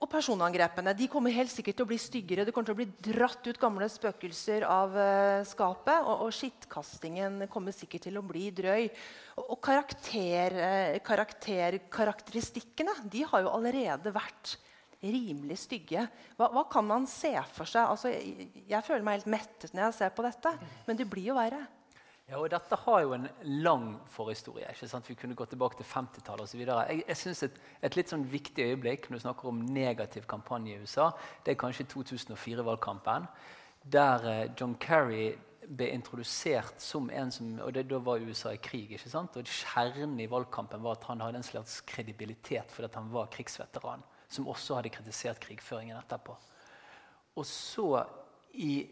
[0.00, 2.46] og personangrepene de kommer helt sikkert til å bli styggere.
[2.48, 6.06] Det kommer til å bli dratt ut gamle spøkelser av uh, skapet.
[6.06, 8.88] Og, og skittkastingen kommer sikkert til å bli drøy.
[9.36, 14.56] Og, og karakter, uh, karakter, karakteristikkene de har jo allerede vært
[15.04, 16.06] rimelig stygge.
[16.38, 17.84] Hva, hva kan man se for seg?
[17.84, 20.54] Altså, jeg, jeg føler meg helt mettet når jeg ser på dette,
[20.88, 21.60] men det blir jo verre.
[22.30, 24.68] Ja, og Dette har jo en lang forhistorie.
[24.70, 25.08] ikke sant?
[25.08, 26.60] Vi kunne gå tilbake til 50-tallet osv.
[26.62, 30.76] Jeg, jeg synes et, et, litt sånn viktig øyeblikk når du snakker om negativ kampanje
[30.76, 31.08] i USA,
[31.42, 33.26] det er kanskje 2004-valgkampen,
[33.82, 35.32] der eh, John Kerry
[35.66, 38.94] ble introdusert som en som og det, Da var USA i krig.
[38.94, 39.34] ikke sant?
[39.34, 44.06] Og Kjernen i valgkampen var at han hadde en slags kredibilitet fordi han var krigsveteran,
[44.28, 46.38] som også hadde kritisert krigføringen etterpå.
[47.34, 48.04] Og så
[48.54, 48.86] i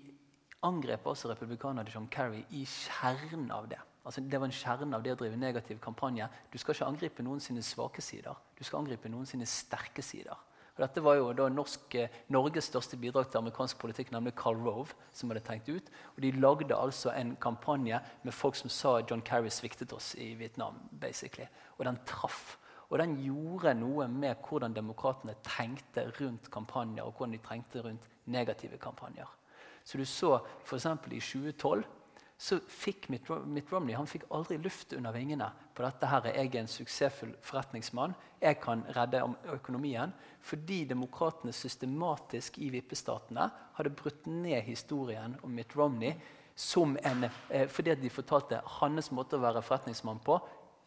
[0.66, 3.78] angrep også republikanerne John Kerry i kjernen av det.
[4.04, 6.28] Altså, det var en kjerne av det å drive negativ kampanje.
[6.50, 8.36] Du skal ikke angripe noen sine svake sider.
[8.56, 10.38] Du skal angripe noen sine sterke sider.
[10.78, 14.56] Og dette var jo da norsk, eh, Norges største bidrag til amerikansk politikk, nemlig Carl
[14.56, 14.94] Rove.
[15.12, 15.90] som hadde tenkt ut.
[16.16, 20.34] Og De lagde altså en kampanje med folk som sa John Kerry sviktet oss i
[20.34, 20.88] Vietnam.
[21.00, 21.48] basically.
[21.78, 22.56] Og den traff.
[22.90, 28.08] Og den gjorde noe med hvordan demokratene tenkte rundt kampanjer og hvordan de tenkte rundt
[28.26, 29.37] negative kampanjer.
[29.88, 30.34] Så du så
[30.66, 30.84] f.eks.
[30.84, 31.86] i 2012
[32.38, 36.06] så fikk Mitt, Mitt Romney han fikk aldri luft under vingene på dette.
[36.06, 38.14] her jeg er en suksessfull forretningsmann.
[38.38, 39.24] Jeg kan redde
[39.54, 40.12] økonomien.
[40.44, 46.14] Fordi demokratene systematisk i vippestatene hadde brutt ned historien om Mitt Romney
[46.54, 50.38] som en, eh, fordi de fortalte hans måte å være forretningsmann på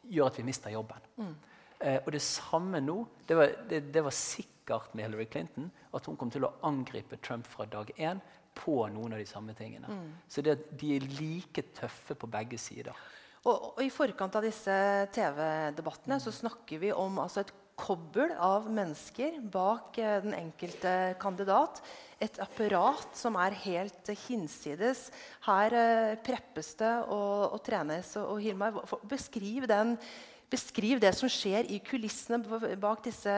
[0.07, 1.09] gjør at vi mister jobben.
[1.17, 1.35] Mm.
[1.79, 3.07] Eh, og det samme nå.
[3.27, 7.17] Det var, det, det var sikkert med Hillary Clinton at hun kom til å angripe
[7.17, 8.21] Trump fra dag én
[8.57, 9.87] på noen av de samme tingene.
[9.87, 10.11] Mm.
[10.29, 12.95] Så det, de er like tøffe på begge sider.
[13.41, 14.75] Og, og I forkant av disse
[15.15, 21.81] TV-debattene så snakker vi om altså, et kobbel av mennesker bak eh, den enkelte kandidat.
[22.21, 25.07] Et apparat som er helt hinsides.
[25.47, 28.13] Her eh, preppes det og, og trenes.
[28.19, 28.77] Og, og Hilmar,
[29.09, 29.95] beskriv den
[30.51, 32.41] Beskriv det som skjer i kulissene
[33.05, 33.33] disse,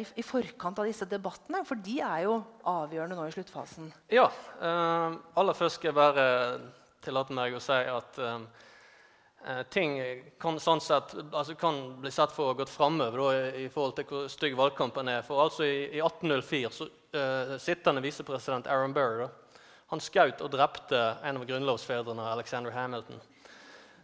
[0.00, 1.60] i, forkant av disse debattene.
[1.68, 3.90] For de er jo avgjørende nå i sluttfasen.
[4.12, 4.30] Ja.
[4.62, 6.26] Uh, aller først skal jeg bare
[7.04, 9.98] tillate meg å si at uh, ting
[10.40, 13.98] kan, sånn sett, altså kan, bli sett for å ha gått framover i, i, forhold
[13.98, 15.20] til hvor stygg valgkampen er.
[15.26, 19.26] For altså i, i 1804 så uh, sittende visepresident Aaron Burr
[19.92, 23.20] han skjøt og drepte en av grunnlovsfedrene, Alexander Hamilton.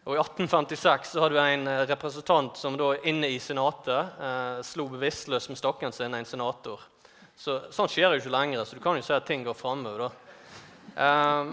[0.09, 4.61] Og I 1856 så hadde vi en eh, representant som da inne i senatet eh,
[4.65, 6.81] slo bevisstløs med stokken sin en senator.
[7.37, 10.09] Så, sånn skjer jo ikke lenger, så du kan jo si at ting går framover.
[10.97, 11.53] Eh,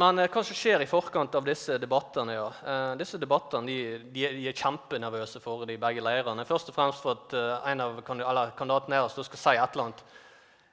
[0.00, 2.38] men eh, hva som skjer i forkant av disse debattene?
[2.38, 2.48] ja.
[2.64, 3.78] Eh, disse debattene de,
[4.08, 6.48] de, de, er kjempenervøse for de begge leirene.
[6.48, 10.06] Først og fremst for at eh, en av kandidatene deres skal si et eller annet.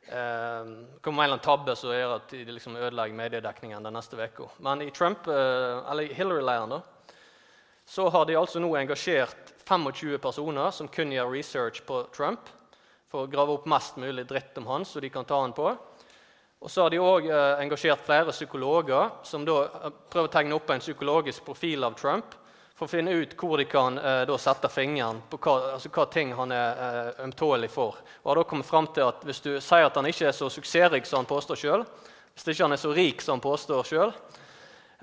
[0.08, 0.72] Eh,
[1.04, 4.48] kommer en eller annen tabbe som gjør at de liksom ødelegger mediedekningen den neste uka.
[4.64, 6.80] Men i Trump, eller Hillary-leiren
[7.90, 12.52] så har de altså nå engasjert 25 personer som kun gjør research på Trump,
[13.10, 15.72] for å grave opp mest mulig dritt om han, så de kan ta han på.
[16.60, 20.58] Og så har de òg eh, engasjert flere psykologer som da eh, prøver å tegne
[20.60, 22.36] opp en psykologisk profil av Trump
[22.80, 26.36] for å finne ut hvor de kan eh, sette fingeren på hva, altså hva, ting
[26.38, 27.98] han er eh, ømtålig for.
[28.22, 30.52] Og har da kommet frem til at Hvis du sier at han ikke er så
[30.54, 31.88] suksessrik som han påstår sjøl,
[32.36, 34.14] hvis ikke han er så rik som han påstår sjøl,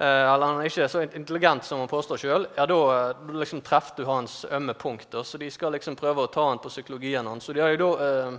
[0.05, 4.03] eller han er ikke så intelligent som han påstår sjøl, ja, da eh, liksom treffer
[4.03, 5.25] du hans ømme punkter.
[5.25, 7.49] Så de skal liksom prøve å ta han på psykologien hans.
[7.49, 8.37] Så de har jo da, eh,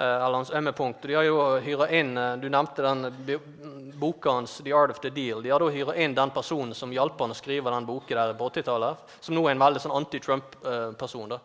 [0.00, 1.06] eller hans ømme punkt.
[1.06, 5.42] De har jo hyra inn Du nevnte den boka hans 'The Art of the Deal'.
[5.42, 8.34] De har da hyra inn den personen som hjalp han å skrive den boka der
[8.34, 11.28] på 80-tallet, som nå er en veldig sånn anti-Trump-person.
[11.28, 11.38] da.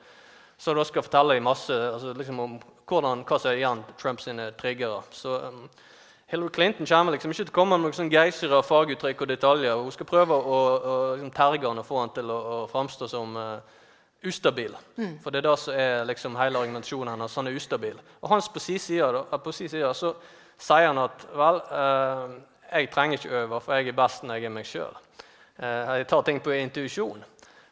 [0.57, 4.29] Så da skal fortelle dem masse altså liksom om hvordan, hva som er igjen Trumps
[4.57, 5.03] triggere.
[5.11, 5.69] Så um,
[6.35, 9.79] Hillary Clinton kommer liksom ikke til å komme med noen geysere av faguttrykk og detaljer.
[9.79, 13.07] Hun skal prøve å, å liksom, terge han og få han til å, å framstå
[13.07, 13.77] som uh,
[14.27, 14.75] ustabil.
[14.97, 15.13] Mm.
[15.23, 17.37] For det er det som er liksom, hele argumentasjonen hennes.
[17.39, 18.01] Han er ustabil.
[18.19, 20.11] Og hans på sin side, på sin side så
[20.59, 22.35] sier han at vel, uh,
[22.67, 24.99] jeg trenger ikke øve, for jeg er best når jeg er meg sjøl.
[25.55, 27.23] Uh, jeg tar ting på intuisjon.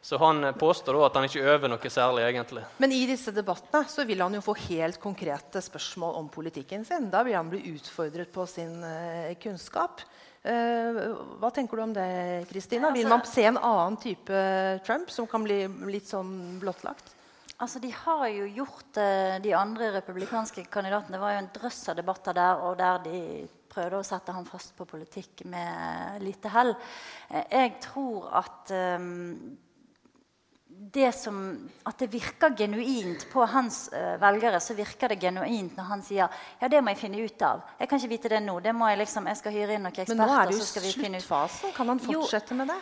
[0.03, 2.25] Så han påstår at han ikke øver noe særlig.
[2.27, 2.65] egentlig.
[2.83, 7.07] Men i disse debattene så vil han jo få helt konkrete spørsmål om politikken sin.
[7.13, 10.03] Da vil han bli utfordret på sin uh, kunnskap.
[10.43, 12.91] Uh, hva tenker du om det, Kristina?
[12.91, 14.43] Vil altså- man se en annen type
[14.83, 17.15] Trump som kan bli litt sånn blottlagt?
[17.63, 21.15] Altså, De har jo gjort uh, de andre republikanske kandidatene.
[21.15, 23.19] Det var jo en drøss av debatter der, og der de
[23.71, 26.75] prøvde å sette ham fast på politikk med lite hell.
[27.31, 29.55] Jeg tror at um,
[30.91, 34.59] det som, at det virker genuint på hans uh, velgere.
[34.59, 36.27] så virker det genuint når han sier
[36.59, 37.63] ja, det må jeg finne ut av.
[37.79, 38.59] Jeg kan ikke vite det nå.
[38.59, 40.19] det må Jeg liksom, jeg skal hyre inn noen eksperter.
[40.19, 41.75] Men nå er det jo sluttfasen.
[41.77, 42.79] Kan han fortsette jo, med det?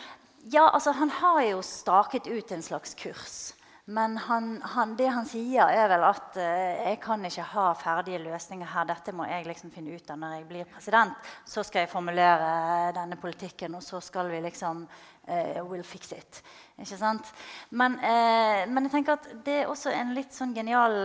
[0.52, 3.54] Ja, altså Han har jo staket ut en slags kurs.
[3.86, 6.44] Men han, han, det han sier, er vel at uh,
[6.86, 8.86] jeg kan ikke ha ferdige løsninger her.
[8.88, 11.32] Dette må jeg liksom finne ut av når jeg blir president.
[11.50, 14.86] Så skal jeg formulere denne politikken, og så skal vi liksom
[15.28, 16.42] uh, will fix it.
[16.82, 17.34] Ikke sant?
[17.70, 20.98] Men, uh, men, jeg tenker at det er også en litt sånn genial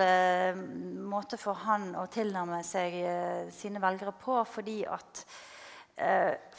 [1.07, 2.97] måte for han å tilnærme seg
[3.55, 5.27] sine velgere på, fordi at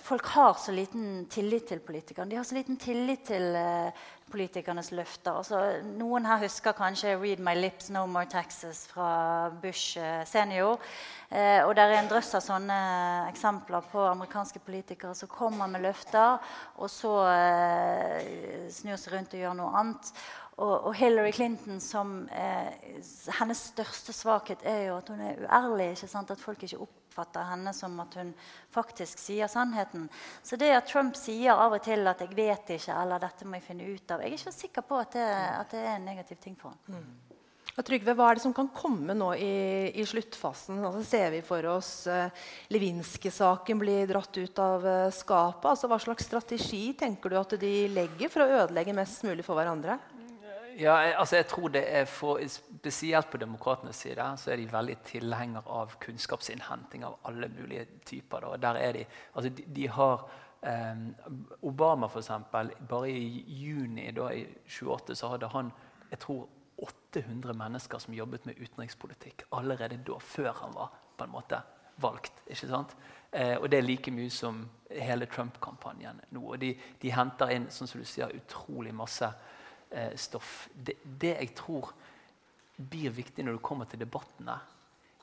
[0.07, 2.31] folk har så liten tillit til politikerne.
[2.31, 3.53] De har så liten tillit til
[4.31, 5.37] politikernes løfter.
[5.39, 5.59] Altså,
[5.97, 10.79] noen her husker kanskje 'Read my lips, no more taxes' fra Bush eh, senior.
[11.31, 12.79] Eh, og det er en drøss av sånne
[13.29, 16.37] eksempler på amerikanske politikere som kommer med løfter,
[16.77, 20.13] og så eh, snur seg rundt og gjør noe annet.
[20.57, 22.71] Og Hillary Clinton som eh,
[23.39, 25.91] Hennes største svakhet er jo at hun er uærlig.
[25.91, 26.31] ikke sant?
[26.31, 28.33] At folk ikke opp oppfatter henne som at hun
[28.73, 30.07] faktisk sier sannheten.
[30.43, 33.55] Så det at Trump sier av og til at 'jeg vet ikke' eller 'dette må
[33.55, 35.27] jeg finne ut av', jeg er ikke sikker på at det,
[35.59, 36.77] at det er en negativ ting for ham.
[36.87, 37.27] Mm.
[37.77, 40.83] Trygve, Hva er det som kan komme nå i, i sluttfasen?
[40.83, 42.29] Altså, ser vi for oss uh,
[42.69, 45.69] Lewinsky-saken bli dratt ut av uh, skapet?
[45.69, 49.53] Altså, hva slags strategi tenker du at de legger for å ødelegge mest mulig for
[49.53, 49.99] hverandre?
[50.77, 54.97] Ja, altså jeg tror det er for, Spesielt på demokratenes side så er de veldig
[55.05, 58.45] tilhenger av kunnskapsinnhenting av alle mulige typer.
[58.45, 58.57] Da.
[58.57, 60.27] Der er de, altså de, de har
[60.61, 61.01] eh,
[61.61, 65.71] Obama, eksempel, bare i juni da, i 28 så hadde han
[66.11, 66.45] jeg tror
[66.77, 71.61] 800 mennesker som jobbet med utenrikspolitikk allerede da, før han var på en måte
[71.97, 72.43] valgt.
[72.47, 72.95] ikke sant?
[73.31, 74.61] Eh, og det er like mye som
[74.91, 76.41] hele Trump-kampanjen nå.
[76.41, 79.29] Og de, de, henter inn som du sier, utrolig masse
[80.15, 80.67] stoff.
[80.73, 81.91] Det, det, jeg tror
[82.77, 84.57] blir viktig når du kommer til debattene,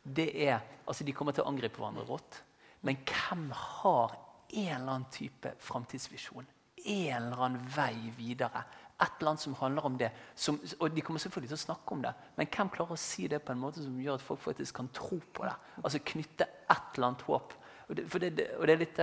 [0.04, 2.42] det er altså De kommer til å angripe hverandre rått.
[2.84, 4.16] Men hvem har
[4.52, 6.46] en eller annen type framtidsvisjon?
[6.84, 8.64] En eller annen vei videre?
[9.00, 10.10] Et eller annet som handler om det.
[10.36, 13.28] Som, og De kommer selvfølgelig til å snakke om det, men hvem klarer å si
[13.32, 15.54] det på en måte som gjør at folk faktisk kan tro på det?
[15.80, 17.56] Altså Knytte et eller annet håp.
[17.88, 19.00] Og det, det, og det er litt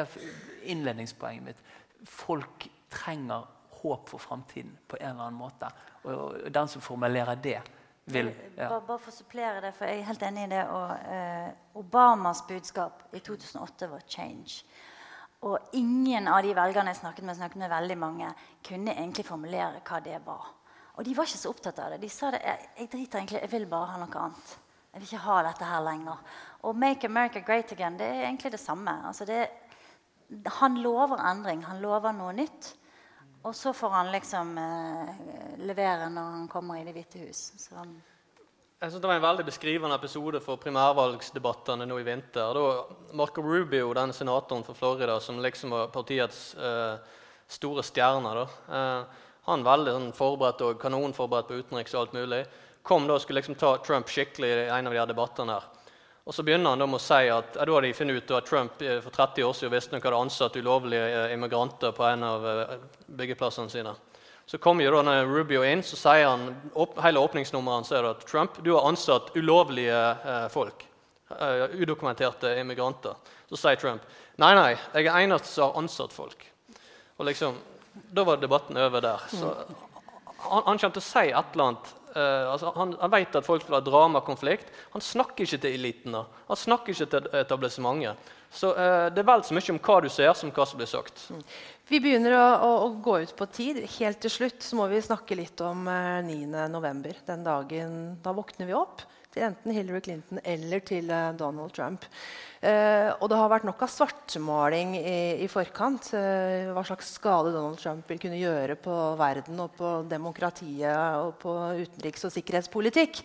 [0.73, 1.65] innledningspoenget mitt.
[2.09, 3.49] Folk trenger
[3.81, 5.69] håp for framtiden på en eller annen måte.
[6.03, 7.59] Og, den som formulerer det,
[8.11, 8.67] vil ja.
[8.69, 10.63] bare, bare, for å supplere det, for jeg er helt enig i det.
[10.73, 11.51] Og, eh,
[11.81, 14.63] Obamas budskap i 2008 var 'change'.
[15.41, 18.33] Og ingen av de velgerne jeg snakket med, snakket med veldig mange,
[18.67, 20.51] kunne egentlig formulere hva det var.
[20.99, 22.01] Og de var ikke så opptatt av det.
[22.03, 24.51] De sa det, jeg, jeg driter egentlig, jeg vil bare ha noe annet.
[24.91, 26.17] Jeg vil ikke ha dette her lenger.
[26.61, 29.07] Og 'Make America Great Again' det er egentlig det samme.
[29.07, 29.47] Altså det,
[30.45, 31.63] han lover endring.
[31.65, 32.75] Han lover noe nytt.
[33.43, 35.21] Og så får han liksom eh,
[35.65, 37.51] levere når han kommer i Det hvite hus.
[37.57, 37.73] Så
[38.81, 42.53] jeg synes Det var en veldig beskrivende episode for primærvalgsdebattene nå i vinter.
[42.57, 46.97] Da Marco Rubio, den senatoren for Florida, som liksom var partiets eh,
[47.47, 48.47] store stjerne da.
[48.69, 52.43] Eh, Han veldig sånn, forberedt og kanonforberedt på utenriks og alt mulig.
[52.85, 55.65] Kom da og skulle liksom ta Trump skikkelig i en av de her debattene her.
[56.25, 58.45] Og Så begynner han da med å si at da har de funnet ut at
[58.45, 62.45] Trump eh, for 30 år siden visstnok hadde ansatt ulovlige eh, immigranter på en av
[62.47, 62.75] eh,
[63.07, 63.95] byggeplassene sine.
[64.45, 64.91] Så kommer
[65.25, 66.49] Rubio inn, så sier han
[67.01, 70.87] hele åpningsnummeret sier at Trump, du har ansatt ulovlige eh, folk.
[71.31, 73.15] Uh, udokumenterte immigranter.
[73.47, 74.03] Så sier Trump
[74.35, 76.43] nei, nei, jeg er eneste som har ansatt folk.
[77.15, 77.55] Og liksom,
[78.11, 79.23] Da var debatten over der.
[79.31, 79.53] Så
[80.49, 83.47] han, han kommer til å si et eller annet Uh, altså han, han, vet at
[83.47, 84.71] folk vil ha konflikt.
[84.93, 86.25] Han snakker ikke til elitene.
[86.47, 88.31] Han snakker ikke til etablissementet.
[88.51, 90.91] Så uh, det er vel så mye om hva du ser, som hva som blir
[90.91, 91.23] sagt.
[91.31, 91.45] Mm.
[91.91, 93.81] Vi begynner å, å, å, gå ut på tid.
[93.99, 97.23] Helt til slutt så må vi snakke litt om uh, 9.11.
[97.27, 102.05] Den dagen da våkner vi opp til enten Hillary Clinton eller til eh, Donald Trump.
[102.61, 106.11] Eh, og det har vært nok av svartmaling i, i forkant.
[106.17, 111.35] Eh, hva slags skade Donald Trump vil kunne gjøre på verden og på demokratiet og
[111.41, 113.23] på utenriks- og sikkerhetspolitikk.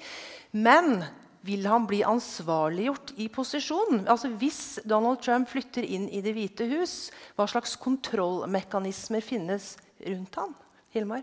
[0.57, 1.03] Men
[1.47, 4.07] vil han bli ansvarliggjort i posisjon?
[4.07, 6.97] Altså Hvis Donald Trump flytter inn i Det hvite hus,
[7.39, 10.55] hva slags kontrollmekanismer finnes rundt han?
[10.95, 11.23] Hilmar?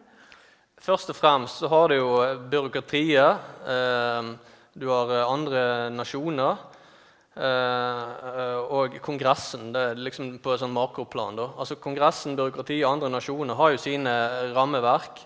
[0.84, 2.10] Først og fremst så har du jo
[2.52, 3.52] byråkratiet.
[3.68, 4.34] Eh,
[4.74, 6.58] du har andre nasjoner.
[7.34, 11.38] Eh, og Kongressen det er liksom på et sånn makroplan.
[11.38, 11.48] Da.
[11.58, 14.14] Altså Kongressen, byråkratiet og andre nasjoner har jo sine
[14.54, 15.24] rammeverk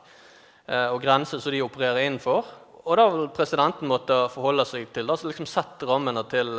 [0.67, 2.47] eh, og grenser som de opererer innenfor.
[2.87, 6.53] Og da vil presidenten måtte forholde seg til det, liksom sette rammene til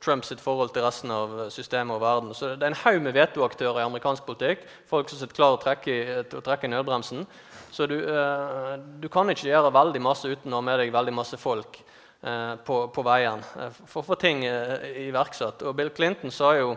[0.00, 2.30] Trumps forhold til resten av systemet og verden.
[2.32, 4.64] Så Det er en haug med vetoaktører i amerikansk politikk.
[4.88, 7.26] Folk som sitter klare til å trekke i nødbremsen.
[7.74, 11.14] Så du, uh, du, kan ikke gjøre veldig masse uten å ha med deg veldig
[11.16, 11.80] masse folk
[12.22, 13.42] uh, på, på, veien
[13.82, 15.66] for å få ting iverksatt.
[15.66, 16.76] Og Bill Clinton sa jo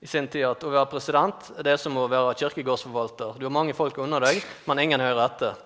[0.00, 3.38] i sin tid at å være president det er som å være kirkegårdsforvalter.
[3.40, 5.62] Du har mange folk under deg, men ingen hører etter.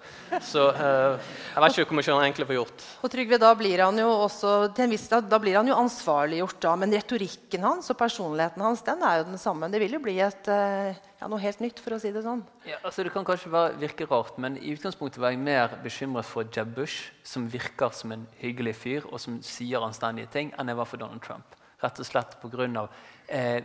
[0.47, 2.85] Så eh, jeg vet ikke hvor mye han egentlig får gjort.
[3.03, 6.61] Og Trygve, da blir han jo også, til en viss da blir han jo ansvarliggjort,
[6.63, 9.71] da, men retorikken hans og personligheten hans den er jo den samme.
[9.73, 12.45] Det vil jo bli et, eh, ja, noe helt nytt, for å si det sånn.
[12.69, 16.29] Ja, altså Det kan kanskje være, virke rart, men i utgangspunktet var jeg mer bekymret
[16.29, 20.71] for Jeb Bush, som virker som en hyggelig fyr og som sier anstendige ting, enn
[20.71, 21.59] jeg var for Donald Trump.
[21.81, 22.91] Rett og slett på grunn av,
[23.27, 23.63] eh,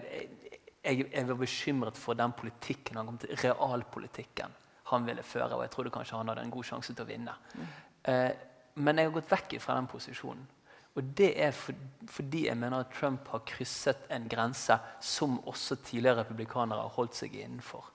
[0.86, 4.54] jeg, jeg, var bekymret for den politikken han kom til, realpolitikken
[4.92, 5.56] han ville føre.
[5.56, 7.34] Og jeg trodde kanskje han hadde en god sjanse til å vinne.
[8.06, 8.30] Eh,
[8.76, 10.46] men jeg har gått vekk fra den posisjonen.
[10.96, 11.76] Og det er for,
[12.08, 17.18] fordi jeg mener at Trump har krysset en grense som også tidligere republikanere har holdt
[17.18, 17.90] seg innenfor.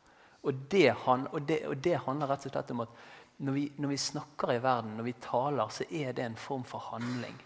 [0.44, 3.00] Og det, han, og, det, og det, handler rett og slett om at
[3.40, 6.64] når vi, når vi, snakker i verden, når vi taler, så er det en form
[6.68, 7.38] for handling.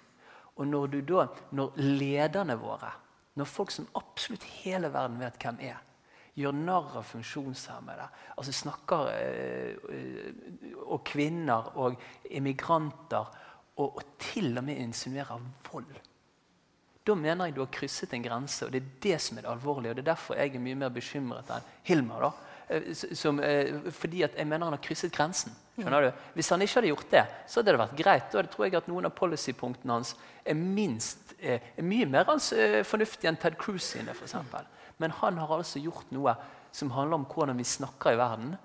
[0.58, 2.90] Og når, da, når lederne våre
[3.34, 5.80] når folk som absolutt hele verden vet hvem er,
[6.34, 8.06] gjør narr av funksjonshemmede,
[8.38, 10.32] altså snakker øh,
[10.82, 12.00] og kvinner og
[12.30, 13.30] immigranter,
[13.74, 15.40] og, og, til og med insinuerer
[15.72, 15.96] vold
[17.06, 19.50] Da mener jeg du har krysset en grense, og det er det som er det
[19.50, 19.90] alvorlige.
[19.90, 22.20] og Det er derfor jeg er mye mer bekymret enn Hilmar.
[22.20, 22.30] da,
[22.68, 25.52] eh, som, øh, fordi jeg mener han har krysset grensen.
[25.76, 26.22] Skjønner du?
[26.36, 28.30] Hvis han ikke hadde gjort det, så hadde det vært greit.
[28.32, 30.14] Da tror jeg at noen av policypunktene hans
[30.44, 32.52] er minst er, er mye mer hans
[32.88, 34.14] fornuftig enn Ted Cruz sine.
[34.16, 34.66] For eksempel.
[35.02, 36.36] Men han har altså gjort noe
[36.74, 38.56] som handler om hvordan vi snakker i verden.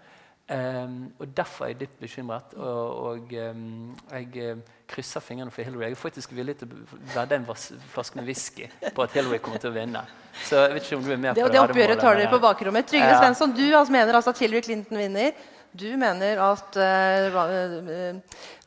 [0.49, 2.53] Um, og Derfor er jeg dypt bekymret.
[2.57, 5.83] Og, og um, jeg uh, krysser fingrene for Hillary.
[5.83, 7.45] Jeg er faktisk villig til å vedde en
[7.93, 8.65] flaske med whisky
[8.95, 10.01] på at Hillary kommer til å vinne.
[10.47, 11.53] Så jeg vet ikke om du er med det, på det.
[11.53, 12.89] Det oppgjøret tar dere på bakrommet.
[12.89, 13.21] Trygve ja.
[13.21, 15.37] Svensson, du altså mener altså at Hillary Clinton vinner.
[15.71, 18.19] Du mener at uh,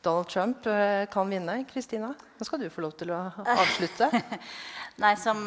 [0.03, 1.57] Donald Trump uh, kan vinne.
[1.69, 4.09] Kristina, nå skal du få lov til å avslutte.
[5.03, 5.41] Nei, som,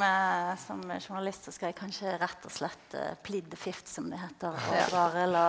[0.58, 4.56] som, journalist så skal jeg kanskje rett og slett plead the fifth, som det heter.
[4.58, 5.46] Og bare la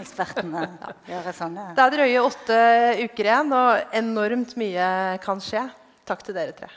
[0.00, 0.64] ekspertene
[1.10, 1.66] gjøre sånne.
[1.76, 2.62] Det er drøye åtte
[3.04, 4.88] uker igjen, og enormt mye
[5.24, 5.66] kan skje.
[6.08, 6.72] Takk til dere tre.